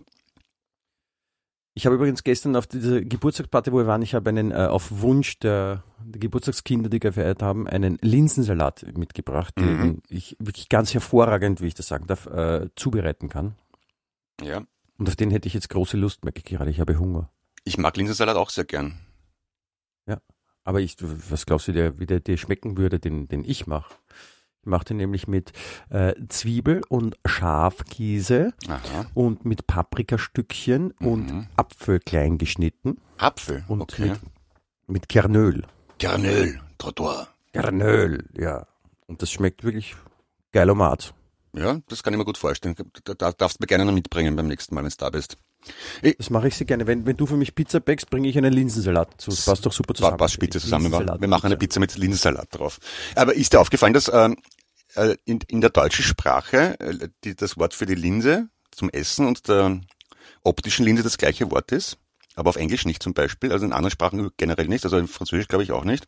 [1.78, 4.90] Ich habe übrigens gestern auf dieser Geburtstagsparty, wo wir waren, ich habe einen, äh, auf
[4.90, 10.02] Wunsch der, der Geburtstagskinder, die gefeiert haben, einen Linsensalat mitgebracht, den Mhm.
[10.10, 13.54] ich wirklich ganz hervorragend, wie ich das sagen darf, äh, zubereiten kann.
[14.42, 14.64] Ja.
[14.98, 17.30] Und auf den hätte ich jetzt große Lust, merke ich gerade, ich habe Hunger.
[17.64, 18.98] Ich mag Linsensalat auch sehr gern.
[20.64, 23.96] Aber ich, was glaubst du, der, wie der dir schmecken würde, den, den ich mache?
[24.68, 25.54] Ich mache den nämlich mit
[25.92, 29.06] äh, Zwiebel und Schafkäse Aha.
[29.14, 31.48] und mit Paprikastückchen und Mhm.
[31.56, 33.64] Apfel klein geschnitten Apfel.
[33.70, 34.10] und okay.
[34.10, 34.20] mit,
[34.88, 35.64] mit Kernöl.
[36.00, 36.60] Garnöl.
[36.80, 37.30] Trottoir.
[37.54, 38.68] Kernöl, ja.
[39.08, 39.96] Und das schmeckt wirklich
[40.52, 41.14] geilomat.
[41.56, 42.76] Ja, das kann ich mir gut vorstellen.
[43.06, 45.38] Da, da darfst du mir gerne noch mitbringen beim nächsten Mal, wenn du da bist.
[46.18, 46.86] Das mache ich sehr gerne.
[46.88, 49.32] Wenn, wenn du für mich Pizza backst, bringe ich einen Linsensalat dazu.
[49.32, 50.18] Das passt doch super zusammen.
[50.18, 50.92] Passt spitze zusammen.
[50.92, 52.80] Wir machen eine Pizza mit Linsensalat drauf.
[53.16, 54.36] Aber ist dir aufgefallen, dass ähm, äh,
[55.26, 59.48] in, in der deutschen Sprache äh, die, das Wort für die Linse zum Essen und
[59.48, 59.82] der
[60.44, 61.98] optischen Linse das gleiche Wort ist?
[62.36, 65.48] Aber auf Englisch nicht zum Beispiel, also in anderen Sprachen generell nicht, also in Französisch
[65.48, 66.08] glaube ich auch nicht.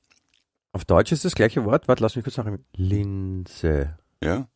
[0.72, 1.88] Auf Deutsch ist das gleiche Wort.
[1.88, 2.64] Warte, lass mich kurz sagen.
[2.76, 3.98] Linse.
[4.24, 4.48] Ja.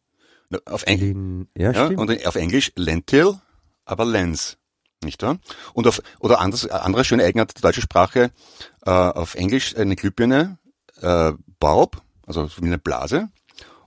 [0.66, 2.00] Auf, Eng Lin, ja, ja, stimmt.
[2.00, 3.40] und auf Englisch Lentil,
[3.86, 4.58] aber Lens.
[5.04, 5.40] Nicht wahr?
[5.74, 8.32] Und auf, oder anders, andere schöne Eigenart der deutschen Sprache,
[8.86, 10.60] äh, auf Englisch eine Glühbirne,
[11.02, 13.30] äh, Bulb, also wie eine Blase.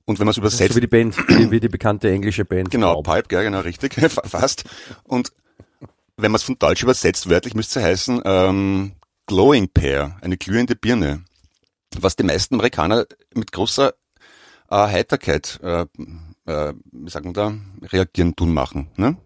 [0.06, 1.16] Und wenn man es übersetzt, so wie die Band,
[1.50, 2.70] wie, die bekannte englische Band.
[2.70, 3.02] genau.
[3.02, 4.64] Pipe, ja, genau, richtig, fa- fast.
[5.04, 5.32] Und
[6.16, 8.92] wenn man es von Deutsch übersetzt, wörtlich müsste es heißen, ähm,
[9.26, 11.24] Glowing Pear, eine glühende Birne.
[11.98, 13.94] Was die meisten Amerikaner mit großer
[14.70, 15.86] äh, Heiterkeit, äh,
[16.46, 17.54] äh, wie sagen wir da,
[17.88, 18.88] reagieren, tun, machen.
[18.96, 19.16] Ne?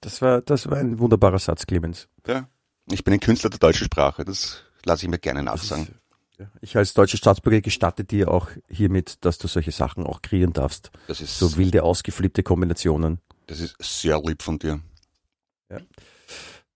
[0.00, 2.08] Das war, das war ein wunderbarer Satz, Clemens.
[2.26, 2.48] Ja.
[2.90, 5.88] Ich bin ein Künstler der deutschen Sprache, das lasse ich mir gerne nachsagen.
[6.42, 6.50] Ja.
[6.60, 10.90] Ich als deutscher Staatsbürger gestatte dir auch hiermit, dass du solche Sachen auch kreieren darfst.
[11.08, 13.18] Das ist, So wilde, ausgeflippte Kombinationen.
[13.46, 14.80] das ist sehr lieb von dir.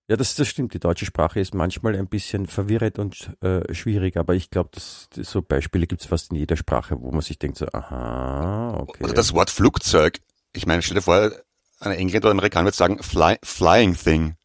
[0.08, 0.72] Ja, das, das stimmt.
[0.72, 5.42] Die deutsche Sprache ist manchmal ein bisschen verwirrend und äh, schwierig, aber ich glaube, so
[5.42, 9.02] Beispiele gibt es fast in jeder Sprache, wo man sich denkt so, aha, okay.
[9.02, 10.20] Oder das Wort Flugzeug.
[10.52, 11.32] Ich meine, stell dir vor,
[11.80, 14.36] ein Engländer oder Amerikaner wird sagen fly, Flying Thing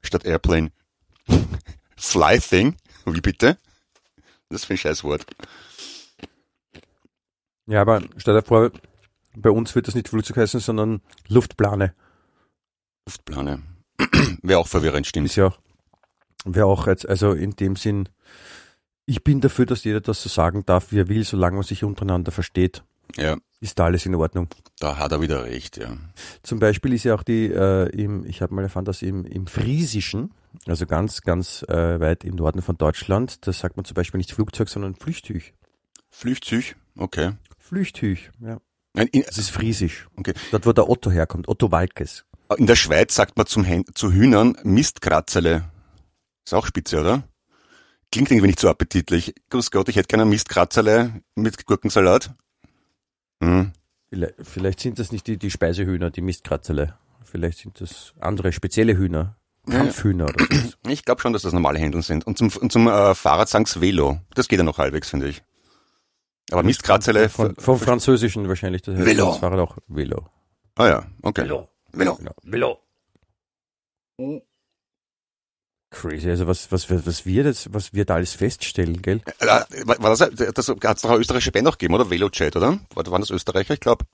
[0.00, 0.72] statt Airplane.
[1.96, 2.76] Fly Thing?
[3.04, 3.58] Wie bitte?
[4.50, 5.24] Das ist für ein scheiß Wort.
[7.66, 8.70] ja, aber stell dir vor,
[9.36, 11.94] bei uns wird das nicht Flugzeug heißen, sondern Luftplane.
[13.06, 13.62] Luftplane.
[14.42, 15.26] Wäre auch verwirrend, stimmt.
[15.26, 15.58] Ist ja auch,
[16.44, 18.08] wäre auch jetzt, also in dem Sinn,
[19.06, 21.84] ich bin dafür, dass jeder das so sagen darf, wie er will, solange man sich
[21.84, 22.82] untereinander versteht,
[23.16, 24.48] Ja, ist da alles in Ordnung.
[24.80, 25.96] da hat er wieder recht, ja.
[26.42, 29.46] Zum Beispiel ist ja auch die, äh, im, ich habe mal erfahren, dass im, im
[29.46, 30.32] Friesischen,
[30.66, 34.32] also ganz, ganz äh, weit im Norden von Deutschland, da sagt man zum Beispiel nicht
[34.32, 35.54] Flugzeug, sondern Flüchtüch.
[36.10, 37.32] Flüchtzüg, okay.
[37.58, 38.58] Flüchtüch, ja.
[38.94, 40.08] Nein, In, Das ist Friesisch.
[40.16, 40.34] Okay.
[40.50, 42.24] Dort, wo der Otto herkommt, Otto Walkes.
[42.56, 45.70] in der Schweiz sagt man zum Hen zu Hühnern Mistkratzele.
[46.44, 47.22] Ist auch spitze, oder?
[48.10, 49.34] Klingt irgendwie nicht so appetitlich.
[49.50, 52.34] Grüß Gott, ich hätte gerne ein Mistkratzele mit Gurkensalat.
[53.40, 53.72] Hm.
[54.08, 56.98] Vielleicht, vielleicht sind das nicht die, die Speisehühner, die Mistkratzele.
[57.22, 59.36] Vielleicht sind das andere spezielle Hühner.
[59.70, 60.70] Kampfhühner oder so.
[60.88, 62.26] Ich glaube schon, dass das normale Händeln sind.
[62.26, 64.18] Und zum, und zum äh, Fahrrad sagen's Velo.
[64.34, 65.42] Das geht ja noch halbwegs, finde ich.
[66.50, 68.82] Aber Mistkratzele Von, vom Französischen wahrscheinlich.
[68.82, 69.26] Das heißt Velo.
[69.26, 70.26] Das Fahrrad auch Velo.
[70.76, 71.42] Ah ja, okay.
[71.42, 71.68] Velo.
[71.92, 72.16] Velo.
[72.16, 72.32] Genau.
[72.42, 72.78] Velo.
[75.90, 79.20] Crazy, also was, was, was wir das, was wir da alles feststellen, gell?
[79.40, 79.46] Äh,
[79.86, 80.18] war das,
[80.54, 82.08] das hat es doch eine österreichische Band noch gegeben, oder?
[82.10, 82.78] Velochat, oder?
[82.94, 84.04] War, waren das Österreicher, ich glaube?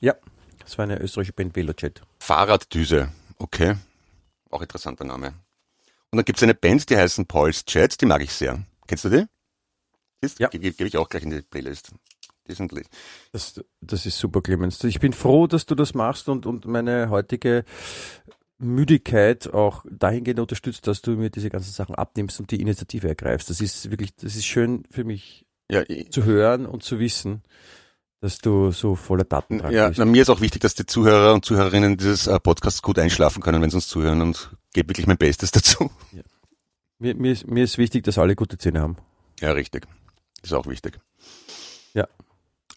[0.00, 0.14] Ja,
[0.60, 2.02] das war eine österreichische Band Velochat.
[2.18, 3.76] Fahrraddüse, okay.
[4.56, 5.34] Auch interessanter Name.
[6.10, 8.64] Und dann gibt's eine Band, die heißen Paul's Chat, die mag ich sehr.
[8.86, 9.26] Kennst du die?
[10.22, 10.38] Ist?
[10.38, 10.48] Ja.
[10.48, 11.92] Gebe geb ich auch gleich in die Playlist.
[12.48, 12.72] Die sind
[13.32, 14.82] Das, das ist super, Clemens.
[14.84, 17.66] Ich bin froh, dass du das machst und, und meine heutige
[18.56, 23.50] Müdigkeit auch dahingehend unterstützt, dass du mir diese ganzen Sachen abnimmst und die Initiative ergreifst.
[23.50, 27.42] Das ist wirklich, das ist schön für mich ja, zu hören und zu wissen,
[28.20, 29.98] dass du so voller Datendrang ja, bist.
[29.98, 33.42] na, mir ist auch wichtig, dass die Zuhörer und Zuhörerinnen dieses äh, Podcasts gut einschlafen
[33.42, 35.90] können, wenn sie uns zuhören und gebe wirklich mein Bestes dazu.
[36.98, 38.96] Mir, mir, ist, mir ist wichtig, dass alle gute Zähne haben.
[39.40, 39.86] Ja, richtig.
[40.42, 40.98] Ist auch wichtig.
[41.92, 42.06] Ja.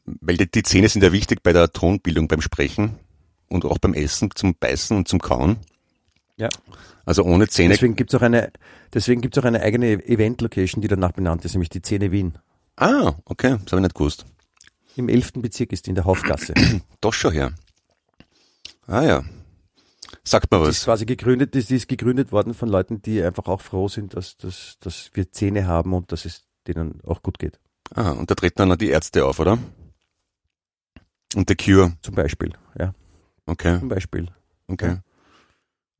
[0.06, 3.00] Weil die, die Zähne sind ja wichtig bei der Tonbildung beim Sprechen
[3.48, 5.58] und auch beim Essen, zum Beißen und zum Kauen.
[6.36, 6.50] Ja.
[7.06, 7.74] Also ohne Zähne.
[7.74, 8.52] Deswegen gibt's auch eine,
[8.94, 12.38] deswegen gibt's auch eine eigene Event-Location, die danach benannt ist, nämlich die Zähne Wien.
[12.76, 14.26] Ah, okay, das habe ich nicht gewusst.
[14.96, 15.34] Im 11.
[15.36, 16.54] Bezirk ist die in der Hauptgasse.
[17.02, 17.54] Doch schon her.
[18.88, 19.24] Ah ja.
[20.24, 20.86] Sagt mal Die ist was.
[20.86, 24.78] quasi gegründet, die ist gegründet worden von Leuten, die einfach auch froh sind, dass, dass,
[24.80, 27.60] dass wir Zähne haben und dass es denen auch gut geht.
[27.96, 29.58] Ah, und da treten dann noch die Ärzte auf, oder?
[31.36, 31.94] Und The Cure.
[32.02, 32.94] Zum Beispiel, ja,
[33.46, 34.28] Okay, zum Beispiel.
[34.68, 34.98] okay.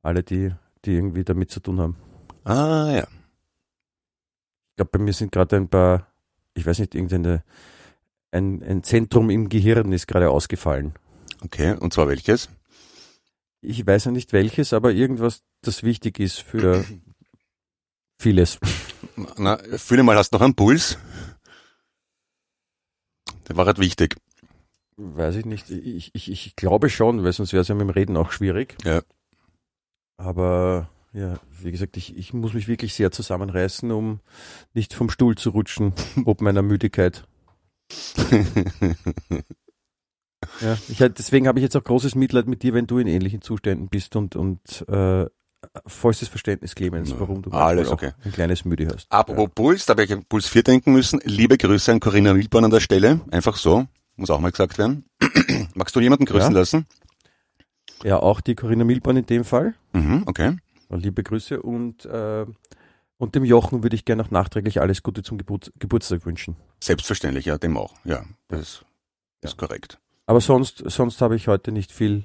[0.02, 0.52] Alle, die,
[0.84, 1.96] die irgendwie damit zu tun haben.
[2.44, 3.02] Ah ja.
[4.70, 6.06] Ich glaube, bei mir sind gerade ein paar,
[6.54, 7.44] ich weiß nicht, irgendeine,
[8.32, 10.94] ein, ein Zentrum im Gehirn ist gerade ausgefallen.
[11.42, 12.48] Okay, und zwar welches?
[13.60, 16.84] Ich weiß ja nicht welches, aber irgendwas, das wichtig ist für
[18.18, 18.58] vieles.
[19.36, 20.98] Na, fühle mal, hast du noch einen Puls?
[23.48, 24.16] Der war halt wichtig.
[24.96, 25.70] Weiß ich nicht.
[25.70, 28.76] Ich, ich, ich glaube schon, weil sonst wäre es ja mit dem Reden auch schwierig.
[28.84, 29.02] Ja.
[30.16, 34.20] Aber ja, wie gesagt, ich, ich muss mich wirklich sehr zusammenreißen, um
[34.74, 35.92] nicht vom Stuhl zu rutschen,
[36.26, 37.24] ob meiner Müdigkeit.
[40.62, 43.42] Ja, ich, deswegen habe ich jetzt auch großes Mitleid mit dir, wenn du in ähnlichen
[43.42, 45.26] Zuständen bist und, und äh,
[45.86, 48.12] vollstes Verständnis, Clemens, Ja, warum du alles okay.
[48.24, 49.10] ein kleines Müde hast.
[49.12, 51.20] Apropos Puls, da habe ich an Puls 4 denken müssen.
[51.24, 53.20] Liebe Grüße an Corinna Wilborn an der Stelle.
[53.30, 53.86] Einfach so.
[54.16, 55.04] Muss auch mal gesagt werden.
[55.74, 56.58] Magst du jemanden grüßen Ja.
[56.58, 56.86] lassen?
[58.02, 59.74] Ja, auch die Corinna Milborn in dem Fall.
[59.92, 60.56] Mhm, okay.
[60.88, 62.46] Liebe Grüße und, äh,
[63.20, 66.56] und dem Jochen würde ich gerne noch nachträglich alles Gute zum Geburt, Geburtstag wünschen.
[66.82, 67.94] Selbstverständlich, ja, dem auch.
[68.04, 68.84] Ja, das
[69.42, 69.98] ist korrekt.
[70.26, 72.24] Aber sonst, sonst habe ich heute nicht viel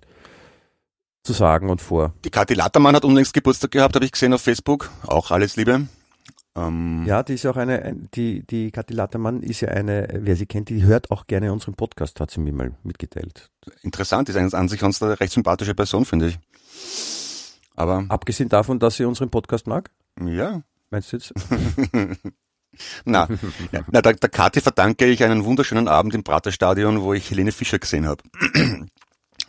[1.24, 2.14] zu sagen und vor.
[2.24, 4.90] Die Kathi Lattermann hat unlängst Geburtstag gehabt, habe ich gesehen auf Facebook.
[5.08, 5.88] Auch alles Liebe.
[6.56, 10.36] Ähm, Ja, die ist auch eine, ein- die, die Kathi Lattermann ist ja eine, wer
[10.36, 13.50] sie kennt, die hört auch gerne unseren Podcast, hat sie mir mal mitgeteilt.
[13.82, 16.40] Interessant, ist an sich sonst eine recht sympathische Person, finde ich.
[17.76, 19.90] Aber Abgesehen davon, dass sie unseren Podcast mag,
[20.24, 21.34] ja, meinst du jetzt?
[23.06, 23.28] na,
[23.72, 27.52] ja, na der, der Kathi verdanke ich einen wunderschönen Abend im Praterstadion, wo ich Helene
[27.52, 28.24] Fischer gesehen habe.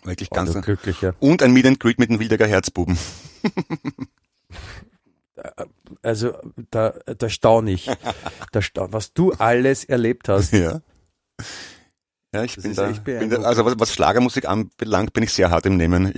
[0.05, 0.51] Wirklich ganz.
[0.51, 1.15] Oh, du glücklicher.
[1.19, 2.99] Und ein Meet and Greet mit dem Wildecker Herzbuben.
[6.03, 6.33] Also,
[6.71, 7.91] da, da staune ich.
[8.53, 10.53] Da sta was du alles erlebt hast.
[10.53, 10.81] Ja.
[12.35, 15.51] Ja, ich Das bin da, bin da, also was, was Schlagermusik anbelangt, bin ich sehr
[15.51, 16.13] hart im Nehmen.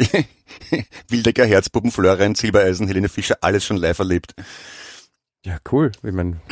[1.08, 4.34] Wildecker Herzbuben, Florian, Silbereisen, Helene Fischer, alles schon live erlebt.
[5.49, 5.92] Ja, cool.
[6.03, 6.42] Ich mein,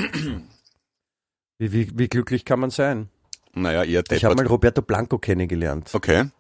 [1.59, 3.11] wie, wie, wie glücklich kann man sein?
[3.53, 4.37] Naja, eher Ich habe deppert.
[4.39, 5.95] mal Roberto Blanco kennengelernt.
[5.95, 6.31] Okay.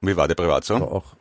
[0.00, 0.78] Wie war der privat so?
[0.78, 1.16] war auch.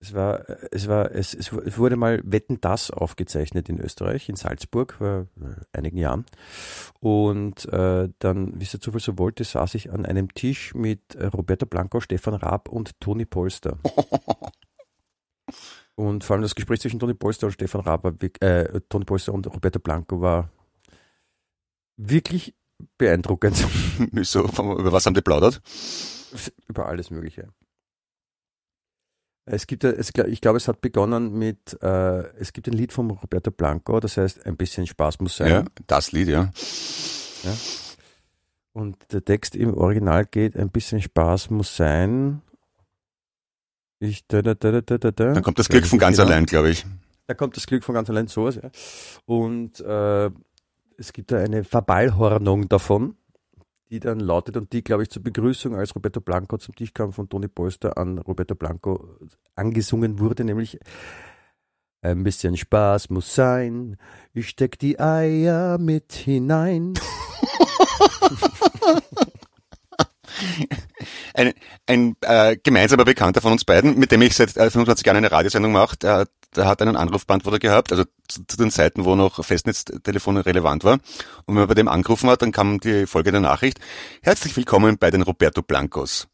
[0.00, 4.94] Es war, es war, es, es wurde mal Wetten das aufgezeichnet in Österreich, in Salzburg,
[4.94, 5.26] vor
[5.72, 6.24] einigen Jahren.
[7.00, 11.02] Und äh, dann, wie es der Zufall so wollte, saß ich an einem Tisch mit
[11.20, 13.78] Roberto Blanco, Stefan Raab und Toni Polster.
[15.98, 19.44] Und vor allem das Gespräch zwischen Toni Polster und Stefan wirk- äh, Toni Polster und
[19.48, 20.48] Roberto Blanco war
[21.96, 22.54] wirklich
[22.98, 23.56] beeindruckend.
[24.22, 25.60] so, über was haben die plaudert?
[26.68, 27.48] Über alles Mögliche.
[29.44, 32.92] Es gibt, ja- es, ich glaube, es hat begonnen mit, äh, es gibt ein Lied
[32.92, 35.48] von Roberto Blanco, das heißt, ein bisschen Spaß muss sein.
[35.50, 36.52] Ja, das Lied, ja.
[38.72, 42.40] Und der Text im Original geht, ein bisschen Spaß muss sein.
[44.00, 45.32] Ich, da, da, da, da, da, da.
[45.32, 46.86] Dann kommt das Glück von ganz allein, glaube ich.
[47.26, 48.70] Da kommt das Glück von ganz allein sowas, ja.
[49.26, 50.30] Und äh,
[50.96, 53.16] es gibt da eine Verballhornung davon,
[53.90, 57.12] die dann lautet und die, glaube ich, zur Begrüßung, als Roberto Blanco zum Tisch kam
[57.12, 59.18] von Toni Polster an Roberto Blanco
[59.56, 60.78] angesungen wurde, nämlich
[62.00, 63.96] ein bisschen Spaß muss sein,
[64.32, 66.94] ich steck die Eier mit hinein.
[71.38, 71.54] ein,
[71.86, 75.30] ein äh, gemeinsamer Bekannter von uns beiden, mit dem ich seit äh, 25 Jahren eine
[75.30, 76.26] Radiosendung mache, der,
[76.56, 80.94] der hat einen Anrufbeantworter gehabt, also zu, zu den Zeiten, wo noch Festnetztelefone relevant war.
[80.94, 81.02] Und
[81.46, 83.78] wenn man bei dem angerufen hat, dann kam die folgende Nachricht.
[84.20, 86.26] Herzlich willkommen bei den Roberto Blancos.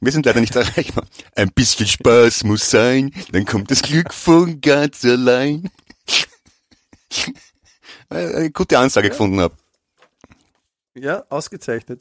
[0.00, 1.06] Wir sind leider nicht erreichbar.
[1.34, 5.70] Ein bisschen Spaß muss sein, dann kommt das Glück von ganz allein.
[8.08, 9.10] Eine gute Ansage ja.
[9.10, 9.54] gefunden habe.
[10.94, 12.00] Ja, ausgezeichnet.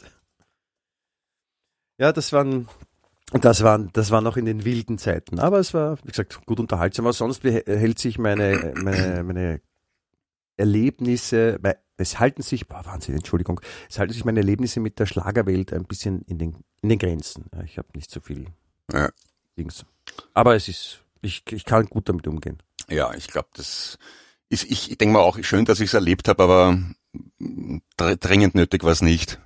[1.97, 2.67] Ja, das waren,
[3.31, 5.39] das waren, das war noch in den wilden Zeiten.
[5.39, 7.05] Aber es war, wie gesagt, gut unterhaltsam.
[7.05, 9.61] Aber sonst hält sich meine, meine, meine
[10.57, 11.59] Erlebnisse,
[11.97, 15.85] es halten sich, boah, Wahnsinn, Entschuldigung, es halten sich meine Erlebnisse mit der Schlagerwelt ein
[15.85, 17.45] bisschen in den, in den Grenzen.
[17.63, 18.47] Ich habe nicht so viel
[18.91, 19.09] ja.
[19.57, 19.85] Dings.
[20.33, 22.61] Aber es ist, ich, ich kann gut damit umgehen.
[22.89, 23.97] Ja, ich glaube, das
[24.49, 26.79] ist, ich, ich denke mal auch schön, dass ich es erlebt habe, aber
[27.97, 29.39] dringend nötig war es nicht.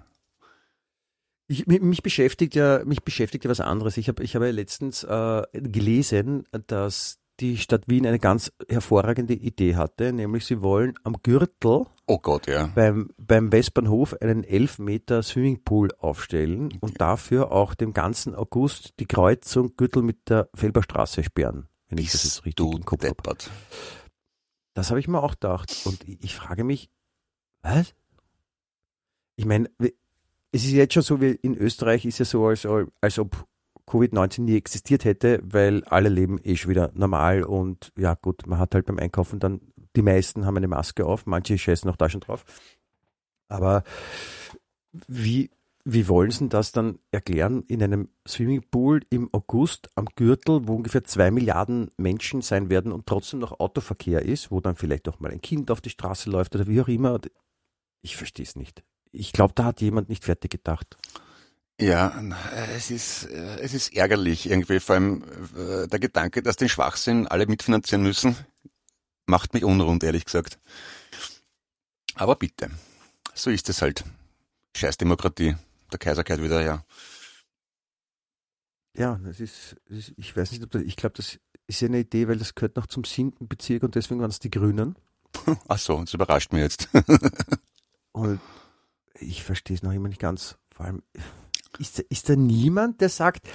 [1.51, 3.97] Ich, mich beschäftigt ja, mich beschäftigt ja was anderes.
[3.97, 9.33] Ich habe, ich habe ja letztens äh, gelesen, dass die Stadt Wien eine ganz hervorragende
[9.33, 12.67] Idee hatte, nämlich sie wollen am Gürtel oh Gott, ja.
[12.67, 16.77] beim, beim Westbahnhof einen 11 Meter Swimmingpool aufstellen okay.
[16.81, 22.11] und dafür auch dem ganzen August die Kreuzung Gürtel mit der Felberstraße sperren, wenn ich
[22.11, 23.37] das jetzt richtig im Kopf habe.
[24.75, 26.89] Das habe ich mir auch gedacht und ich frage mich,
[27.63, 27.95] was?
[29.35, 29.69] Ich meine,
[30.51, 32.67] es ist jetzt schon so, wie in Österreich ist ja so, als,
[33.01, 33.45] als ob
[33.87, 38.59] Covid-19 nie existiert hätte, weil alle leben eh schon wieder normal und ja gut, man
[38.59, 39.61] hat halt beim Einkaufen dann,
[39.95, 42.45] die meisten haben eine Maske auf, manche scheißen noch da schon drauf.
[43.47, 43.83] Aber
[45.07, 45.49] wie,
[45.85, 51.03] wie wollen Sie das dann erklären in einem Swimmingpool im August am Gürtel, wo ungefähr
[51.03, 55.31] zwei Milliarden Menschen sein werden und trotzdem noch Autoverkehr ist, wo dann vielleicht auch mal
[55.31, 57.19] ein Kind auf die Straße läuft oder wie auch immer?
[58.01, 58.83] Ich verstehe es nicht.
[59.11, 60.97] Ich glaube, da hat jemand nicht fertig gedacht.
[61.81, 62.21] Ja,
[62.75, 65.23] es ist, es ist ärgerlich irgendwie, vor allem
[65.55, 68.35] äh, der Gedanke, dass den Schwachsinn alle mitfinanzieren müssen,
[69.27, 70.59] macht mich unrund, ehrlich gesagt.
[72.15, 72.69] Aber bitte,
[73.33, 74.03] so ist es halt.
[74.75, 75.55] Scheiß Demokratie,
[75.91, 76.85] der Kaiser kehrt wieder her.
[78.97, 82.27] Ja, das ist, ich weiß nicht, ob das, ich glaube, das ist ja eine Idee,
[82.27, 84.97] weil das gehört noch zum siebten Bezirk und deswegen waren es die Grünen.
[85.69, 86.89] Ach so, das überrascht mich jetzt.
[88.11, 88.41] und
[89.19, 90.57] ich verstehe es noch immer nicht ganz.
[90.71, 91.03] Vor allem,
[91.77, 93.47] ist, ist da niemand, der sagt,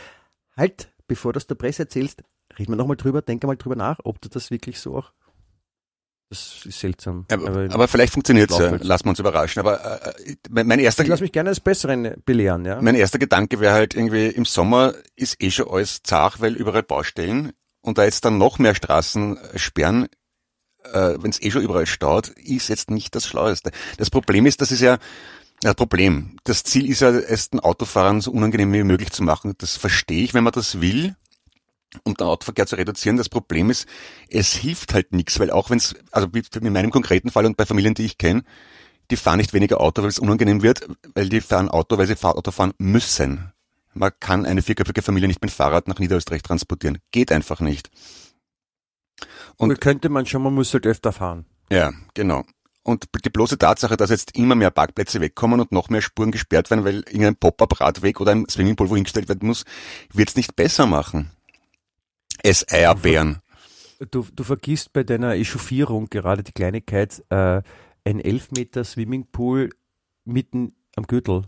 [0.57, 2.23] halt, bevor du das der Presse erzählst,
[2.59, 5.13] reden wir nochmal drüber, denke mal drüber nach, ob du das wirklich so auch
[6.31, 7.27] das ist seltsam.
[7.31, 8.77] Aber, aber, aber vielleicht funktioniert es ja.
[8.81, 9.61] Lassen wir uns überraschen.
[9.61, 11.03] Aber äh, mein erster.
[11.03, 12.81] Ich lass mich gerne als Besseren belehren, ja.
[12.81, 16.83] Mein erster Gedanke wäre halt irgendwie im Sommer ist eh schon alles zart, weil überall
[16.83, 17.53] Baustellen
[17.83, 20.09] und da jetzt dann noch mehr Straßen sperren,
[20.93, 23.71] äh, wenn es eh schon überall staut, ist jetzt nicht das Schlaueste.
[23.99, 24.99] Das Problem ist, das ist ja
[25.65, 26.37] ja, Problem.
[26.45, 29.55] Das Ziel ist ja, es den Autofahrern so unangenehm wie möglich zu machen.
[29.57, 31.17] Das verstehe ich, wenn man das will,
[32.03, 33.17] um den Autoverkehr zu reduzieren.
[33.17, 33.89] Das Problem ist,
[34.29, 37.65] es hilft halt nichts, weil auch wenn es, also in meinem konkreten Fall und bei
[37.65, 38.45] Familien, die ich kenne,
[39.11, 42.23] die fahren nicht weniger Auto, weil es unangenehm wird, weil die fahren Auto, weil sie
[42.23, 43.51] Auto fahren müssen.
[43.95, 46.99] Man kann eine vierköpfige Familie nicht mit Fahrrad nach Niederösterreich transportieren.
[47.11, 47.91] Geht einfach nicht.
[49.57, 51.47] Und könnte man schon, man muss halt öfter fahren.
[51.71, 52.45] Ja, genau.
[52.85, 56.71] Und die bloße Tatsache, dass jetzt immer mehr Parkplätze wegkommen und noch mehr Spuren gesperrt
[56.71, 59.65] werden, weil irgendein Pop-up-Radweg oder ein Swimmingpool wo hingestellt werden muss,
[60.13, 61.31] wird es nicht besser machen.
[62.43, 63.41] Es Eierbären.
[64.11, 67.63] Du, du vergisst bei deiner Echauffierung gerade die Kleinigkeit, äh,
[68.05, 69.71] ein 11 Meter Swimmingpool
[70.27, 71.45] mitten am Gürtel.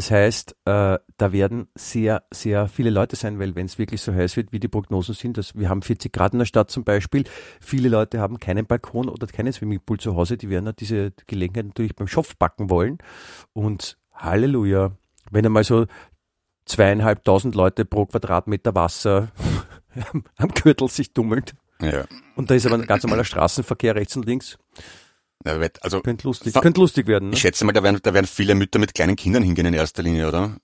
[0.00, 4.14] Das heißt, äh, da werden sehr, sehr viele Leute sein, weil wenn es wirklich so
[4.14, 6.84] heiß wird, wie die Prognosen sind, dass wir haben 40 Grad in der Stadt zum
[6.84, 7.24] Beispiel,
[7.60, 11.94] viele Leute haben keinen Balkon oder keinen Swimmingpool zu Hause, die werden diese Gelegenheit natürlich
[11.96, 12.96] beim Schopf backen wollen.
[13.52, 14.92] Und Halleluja,
[15.30, 15.84] wenn einmal so
[16.64, 19.32] zweieinhalbtausend Leute pro Quadratmeter Wasser
[20.38, 21.52] am Gürtel sich tummelt.
[21.82, 22.06] Ja.
[22.36, 24.56] Und da ist aber ein ganz normaler Straßenverkehr rechts und links.
[25.44, 27.30] Also, könnte lustig, könnte lustig werden.
[27.30, 27.34] Ne?
[27.34, 30.02] Ich schätze mal, da werden, da werden viele Mütter mit kleinen Kindern hingehen in erster
[30.02, 30.56] Linie, oder?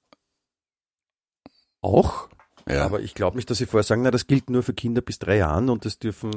[1.81, 2.29] Auch?
[2.68, 2.85] Ja.
[2.85, 5.18] Aber ich glaube nicht, dass sie vorher sagen, na, das gilt nur für Kinder bis
[5.18, 6.33] drei Jahren und es dürfen,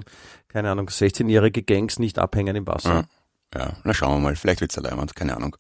[0.48, 3.08] keine Ahnung, 16-jährige Gangs nicht abhängen im Wasser.
[3.56, 3.78] Ja, ja.
[3.84, 5.58] na schauen wir mal, vielleicht wird's allein, keine Ahnung.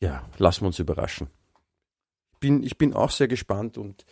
[0.00, 1.28] Ja, lassen wir uns überraschen.
[2.38, 4.04] Bin, ich bin auch sehr gespannt und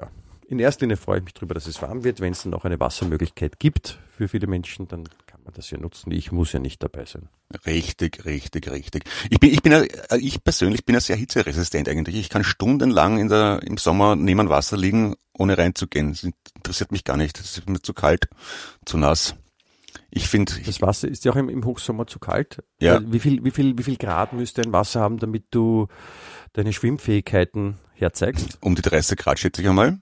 [0.00, 0.10] ja,
[0.46, 2.20] in erster Linie freue ich mich darüber, dass es warm wird.
[2.20, 5.08] Wenn es dann auch eine Wassermöglichkeit gibt für viele Menschen, dann
[5.52, 6.10] das ja nutzen.
[6.10, 7.28] Ich muss ja nicht dabei sein.
[7.66, 9.04] Richtig, richtig, richtig.
[9.30, 9.82] Ich bin, ich bin, ja,
[10.18, 12.16] ich persönlich bin ja sehr hitzeresistent eigentlich.
[12.16, 16.10] Ich kann stundenlang in der, im Sommer neben Wasser liegen, ohne reinzugehen.
[16.12, 17.38] Das interessiert mich gar nicht.
[17.38, 18.28] Es ist mir zu kalt,
[18.84, 19.34] zu nass.
[20.10, 20.52] Ich finde.
[20.64, 22.62] Das Wasser ist ja auch im, im Hochsommer zu kalt.
[22.80, 22.96] Ja.
[22.96, 25.88] Äh, Wie viel, wie viel, wie viel Grad müsste ein Wasser haben, damit du
[26.52, 28.58] deine Schwimmfähigkeiten herzeigst?
[28.60, 29.98] um die 30 Grad schätze ich einmal.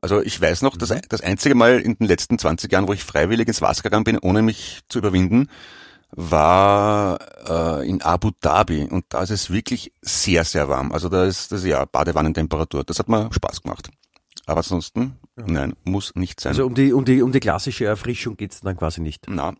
[0.00, 3.02] Also ich weiß noch, das, das einzige Mal in den letzten 20 Jahren, wo ich
[3.02, 5.48] freiwillig ins Wasser gegangen bin, ohne mich zu überwinden,
[6.10, 7.18] war
[7.80, 10.92] äh, in Abu Dhabi und da ist es wirklich sehr, sehr warm.
[10.92, 12.84] Also da ist das ja Badewannentemperatur.
[12.84, 13.90] Das hat mir Spaß gemacht.
[14.46, 16.52] Aber ansonsten, nein, muss nicht sein.
[16.52, 19.26] Also um die, um die, um die klassische Erfrischung geht's dann quasi nicht.
[19.28, 19.54] Na,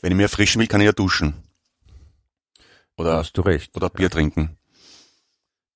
[0.00, 1.34] wenn ich mir erfrischen will, kann ich ja duschen.
[2.96, 3.74] Da Oder, hast du recht.
[3.74, 4.58] oder Bier trinken.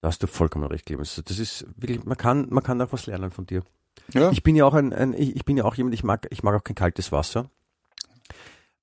[0.01, 1.21] Da hast du vollkommen recht, Clemens.
[1.25, 3.65] Das ist wirklich, man kann, man kann auch was lernen von dir.
[4.13, 4.31] Ja.
[4.31, 6.43] Ich bin ja auch ein, ein ich, ich bin ja auch jemand, ich mag, ich
[6.43, 7.51] mag auch kein kaltes Wasser.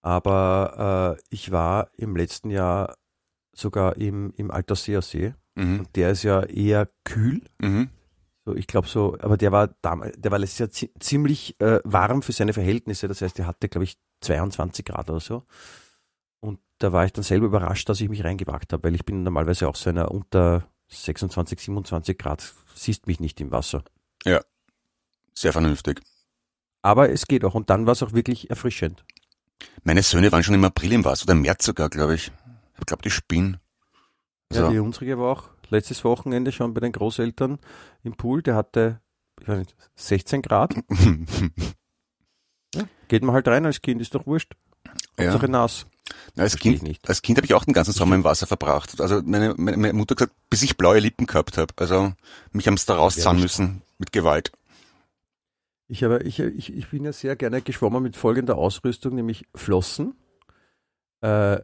[0.02, 2.96] Aber äh, ich war im letzten Jahr
[3.54, 5.34] sogar im, im Alterseer See.
[5.56, 5.80] Mhm.
[5.80, 7.42] Und der ist ja eher kühl.
[7.60, 7.90] Mhm.
[8.46, 11.80] So, ich glaube so, aber der war damals, der war letztes Jahr zi ziemlich äh,
[11.86, 13.08] warm für seine Verhältnisse.
[13.08, 15.44] Das heißt, der hatte, glaube ich, 22 Grad oder so.
[16.42, 19.24] Und da war ich dann selber überrascht, dass ich mich reingewagt habe, weil ich bin
[19.24, 23.84] normalerweise auch so einer unter 26, 27 Grad, siehst mich nicht im Wasser.
[25.34, 26.02] Sehr vernünftig.
[26.82, 27.56] Aber es geht auch.
[27.56, 29.06] Und dann war es auch wirklich erfrischend.
[29.84, 32.32] Meine Söhne waren schon im April im Wasser, oder im März sogar, glaube ich.
[32.80, 33.58] Ich glaube, die spinnen.
[34.52, 37.60] Ja, Also, die unsere war auch letztes Wochenende schon bei den Großeltern
[38.04, 38.42] im Pool.
[38.44, 39.00] Der hatte,
[39.42, 40.76] ich weiß nicht, 16 Grad.
[43.08, 44.54] Geht man halt rein als Kind, ist doch wurscht.
[45.18, 45.38] ja.
[45.48, 45.86] Nass.
[46.36, 47.08] Na, als Kind, ich nicht.
[47.08, 49.00] als Kind habe ich auch den ganzen Sommer im Wasser verbracht.
[49.00, 51.74] Also meine, meine, meine Mutter hat gesagt, bis ich blaue Lippen gehabt habe.
[51.78, 52.14] Also
[52.52, 54.52] mich haben's da rauszahlen Ja, müssen mit Gewalt.
[55.94, 60.16] Ich, habe, ich, ich, ich bin ja sehr gerne geschwommen mit folgender Ausrüstung, nämlich Flossen
[61.22, 61.60] äh,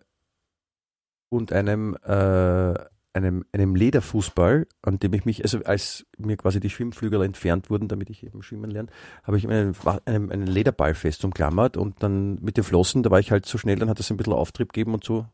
[1.29, 2.75] und einem, äh,
[3.13, 7.87] einem, einem Lederfußball, an dem ich mich, also als mir quasi die Schwimmflügel entfernt wurden,
[7.87, 8.89] damit ich eben schwimmen lerne,
[9.23, 9.75] habe ich einen,
[10.05, 13.57] einen, einen Lederball fest umklammert und dann mit den Flossen, da war ich halt so
[13.57, 15.25] schnell, dann hat das ein bisschen Auftrieb gegeben und so,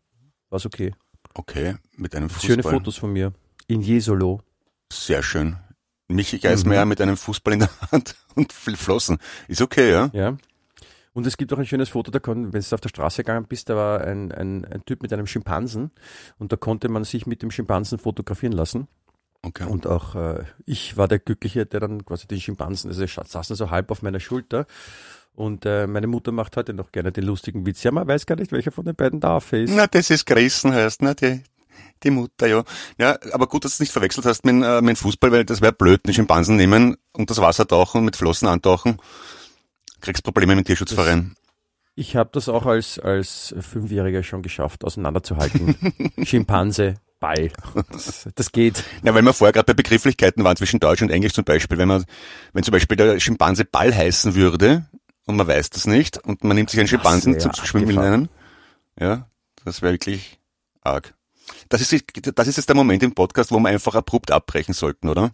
[0.49, 0.93] war es okay.
[1.33, 2.49] Okay, mit einem Fußball.
[2.49, 3.33] Schöne Fotos von mir.
[3.67, 4.39] In Jesolo.
[4.89, 5.57] Sehr schön.
[6.07, 6.89] Michi Geismeier Mhm.
[6.89, 9.17] mit einem Fußball in der Hand und Flossen.
[9.47, 10.09] Ist okay, ja?
[10.13, 10.37] Ja.
[11.13, 13.45] Und es gibt auch ein schönes Foto, da kon, wenn du auf der Straße gegangen
[13.47, 15.91] bist, da war ein, ein, ein Typ mit einem Schimpansen
[16.39, 18.87] und da konnte man sich mit dem Schimpansen fotografieren lassen.
[19.41, 19.63] Okay.
[19.65, 23.47] Und auch äh, ich war der Glückliche, der dann quasi den Schimpansen, also scha- saß
[23.47, 24.65] dann so halb auf meiner Schulter.
[25.35, 27.83] Und äh, meine Mutter macht heute noch gerne den lustigen Witz.
[27.83, 29.73] Ja, man weiß gar nicht, welcher von den beiden da ist.
[29.73, 31.13] Na, das ist Grießen heißt, ne?
[31.15, 31.43] Die,
[32.03, 32.63] die Mutter, ja.
[32.97, 35.61] Ja, aber gut, dass du es nicht verwechselt hast mit, äh, mit Fußball, weil das
[35.61, 38.97] wäre blöd, den Schimpansen nehmen und das Wasser tauchen und mit Flossen antauchen.
[40.01, 41.35] Kriegst Probleme mit dem Tierschutzverein.
[41.95, 45.75] Ich habe das auch als, als Fünfjähriger schon geschafft, auseinanderzuhalten.
[46.23, 47.51] Schimpanse, Ball.
[47.91, 48.83] Das, das geht.
[49.03, 51.77] Ja, weil wir vorher gerade bei Begrifflichkeiten waren zwischen Deutsch und Englisch zum Beispiel.
[51.77, 52.05] Wenn man,
[52.53, 54.85] wenn zum Beispiel der Schimpanse Ball heißen würde
[55.25, 58.29] und man weiß das nicht und man nimmt sich einen Schimpansen zum Schwimmen lernen,
[58.99, 59.27] ja,
[59.63, 60.39] das wäre wirklich
[60.81, 61.13] arg.
[61.69, 62.03] Das ist,
[62.35, 65.31] das ist jetzt der Moment im Podcast, wo wir einfach abrupt abbrechen sollten, oder?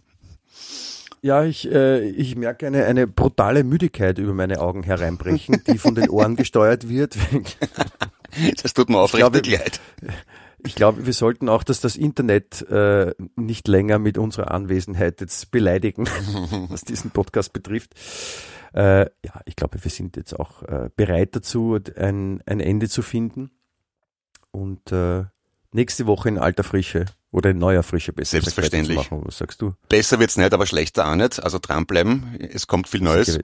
[1.24, 5.94] Ja, ich, äh, ich merke eine, eine brutale Müdigkeit über meine Augen hereinbrechen, die von
[5.94, 7.16] den Ohren gesteuert wird.
[8.62, 9.80] Das tut mir aufrichtig leid.
[10.64, 15.50] Ich glaube, wir sollten auch, dass das Internet äh, nicht länger mit unserer Anwesenheit jetzt
[15.50, 16.06] beleidigen,
[16.70, 17.92] was diesen Podcast betrifft.
[18.72, 23.02] Äh, ja, ich glaube, wir sind jetzt auch äh, bereit dazu, ein, ein Ende zu
[23.02, 23.50] finden.
[24.50, 25.24] Und äh,
[25.72, 28.96] nächste Woche in alter Frische oder in neuer Frische besser Selbstverständlich.
[28.98, 29.26] weiterzumachen.
[29.26, 29.74] Was sagst du?
[29.88, 31.42] Besser wird's nicht, aber schlechter auch nicht.
[31.42, 32.36] Also dranbleiben.
[32.52, 33.38] Es kommt viel Neues.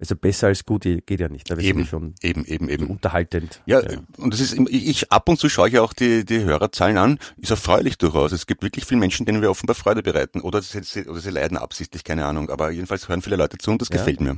[0.00, 1.50] Also besser als gut geht ja nicht.
[1.50, 1.80] Da Eben.
[1.80, 2.86] ja schon Eben, eben, eben.
[2.88, 3.60] unterhaltend.
[3.66, 3.80] Ja,
[4.18, 7.50] und das ist, ich, ab und zu schaue ich auch die, die Hörerzahlen an, ist
[7.50, 8.32] erfreulich durchaus.
[8.32, 10.40] Es gibt wirklich viele Menschen, denen wir offenbar Freude bereiten.
[10.40, 12.50] Oder sie, sie- oder sie leiden absichtlich, keine Ahnung.
[12.50, 13.96] Aber jedenfalls hören viele Leute zu und das Ja.
[13.98, 14.36] gefällt mir.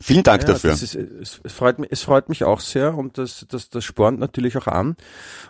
[0.00, 0.72] Vielen Dank Ja, dafür.
[0.72, 4.56] Ist, es, freut mich, es freut mich auch sehr und das, das, das spornt natürlich
[4.56, 4.96] auch an.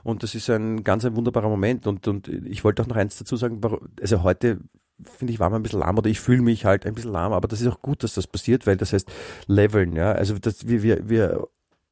[0.02, 1.86] Und das ist ein ganz ein wunderbarer Moment.
[1.86, 3.60] Und, und ich wollte auch noch eins dazu sagen,
[4.00, 4.60] also heute
[5.02, 7.32] finde ich, war man ein bisschen lahm oder ich fühle mich halt ein bisschen lahm,
[7.32, 9.10] aber das ist auch gut, dass das passiert, weil das heißt
[9.46, 10.12] leveln, ja.
[10.12, 11.48] Also das, wir, wir, wir,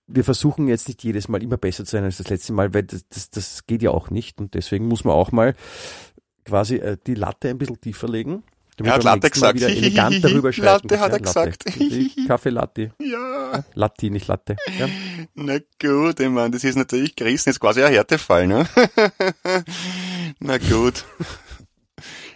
[0.07, 2.85] wir versuchen jetzt nicht jedes Mal immer besser zu sein als das letzte Mal, weil
[2.85, 4.41] das, das, das geht ja auch nicht.
[4.41, 5.55] Und deswegen muss man auch mal
[6.45, 8.43] quasi äh, die Latte ein bisschen tiefer legen.
[8.83, 9.57] Er hat Latte gesagt.
[9.57, 10.89] Wieder elegant darüber schreiten.
[10.89, 11.65] Latte hat er Ja, gesagt.
[11.65, 12.11] Latte.
[12.27, 12.91] Kaffee Latte.
[12.99, 14.57] Ja, Latti, nicht Latte.
[14.79, 14.89] Ja.
[15.35, 18.67] na gut, ich mein, das ist natürlich gerissen, ist quasi ein Härtefall, ne?
[20.41, 21.05] na gut.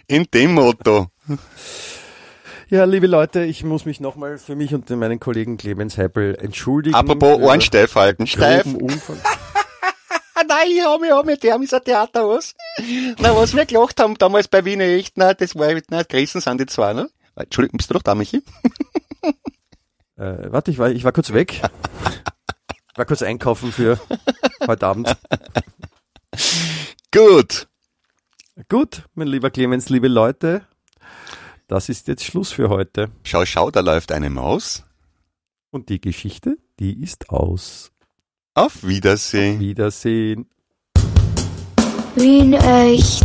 [0.07, 1.07] In dem Motto.
[2.69, 6.95] ja, liebe Leute, ich muss mich nochmal für mich und meinen Kollegen Clemens Heppel entschuldigen.
[6.95, 8.27] Apropos Ohren steif halten.
[8.27, 8.65] Steif.
[8.65, 9.17] Umfang
[10.37, 12.55] ah nein, ich habe mich, hab mich, die haben so Theater was.
[13.19, 16.41] Na, was wir gelacht haben damals bei Wiener Echt, na, das war, mit na, Gresen
[16.41, 17.09] sind die zwei, ne?
[17.35, 18.43] Ah, Entschuldigung, bist du doch da, Michi?
[20.19, 21.61] Äh, warte, ich war, ich war kurz weg.
[22.91, 23.99] Ich war kurz einkaufen für
[24.65, 25.15] heute Abend.
[27.13, 27.67] Gut.
[28.67, 30.65] Gut, mein lieber Clemens, liebe Leute.
[31.67, 33.11] Das ist jetzt Schluss für heute.
[33.21, 34.85] Schau, schau, da läuft eine Maus.
[35.69, 37.91] Und die Geschichte, die ist aus.
[38.57, 39.53] Auf Wiedersehen.
[39.53, 40.47] Auf Wiedersehen.
[42.15, 43.23] Wien echt.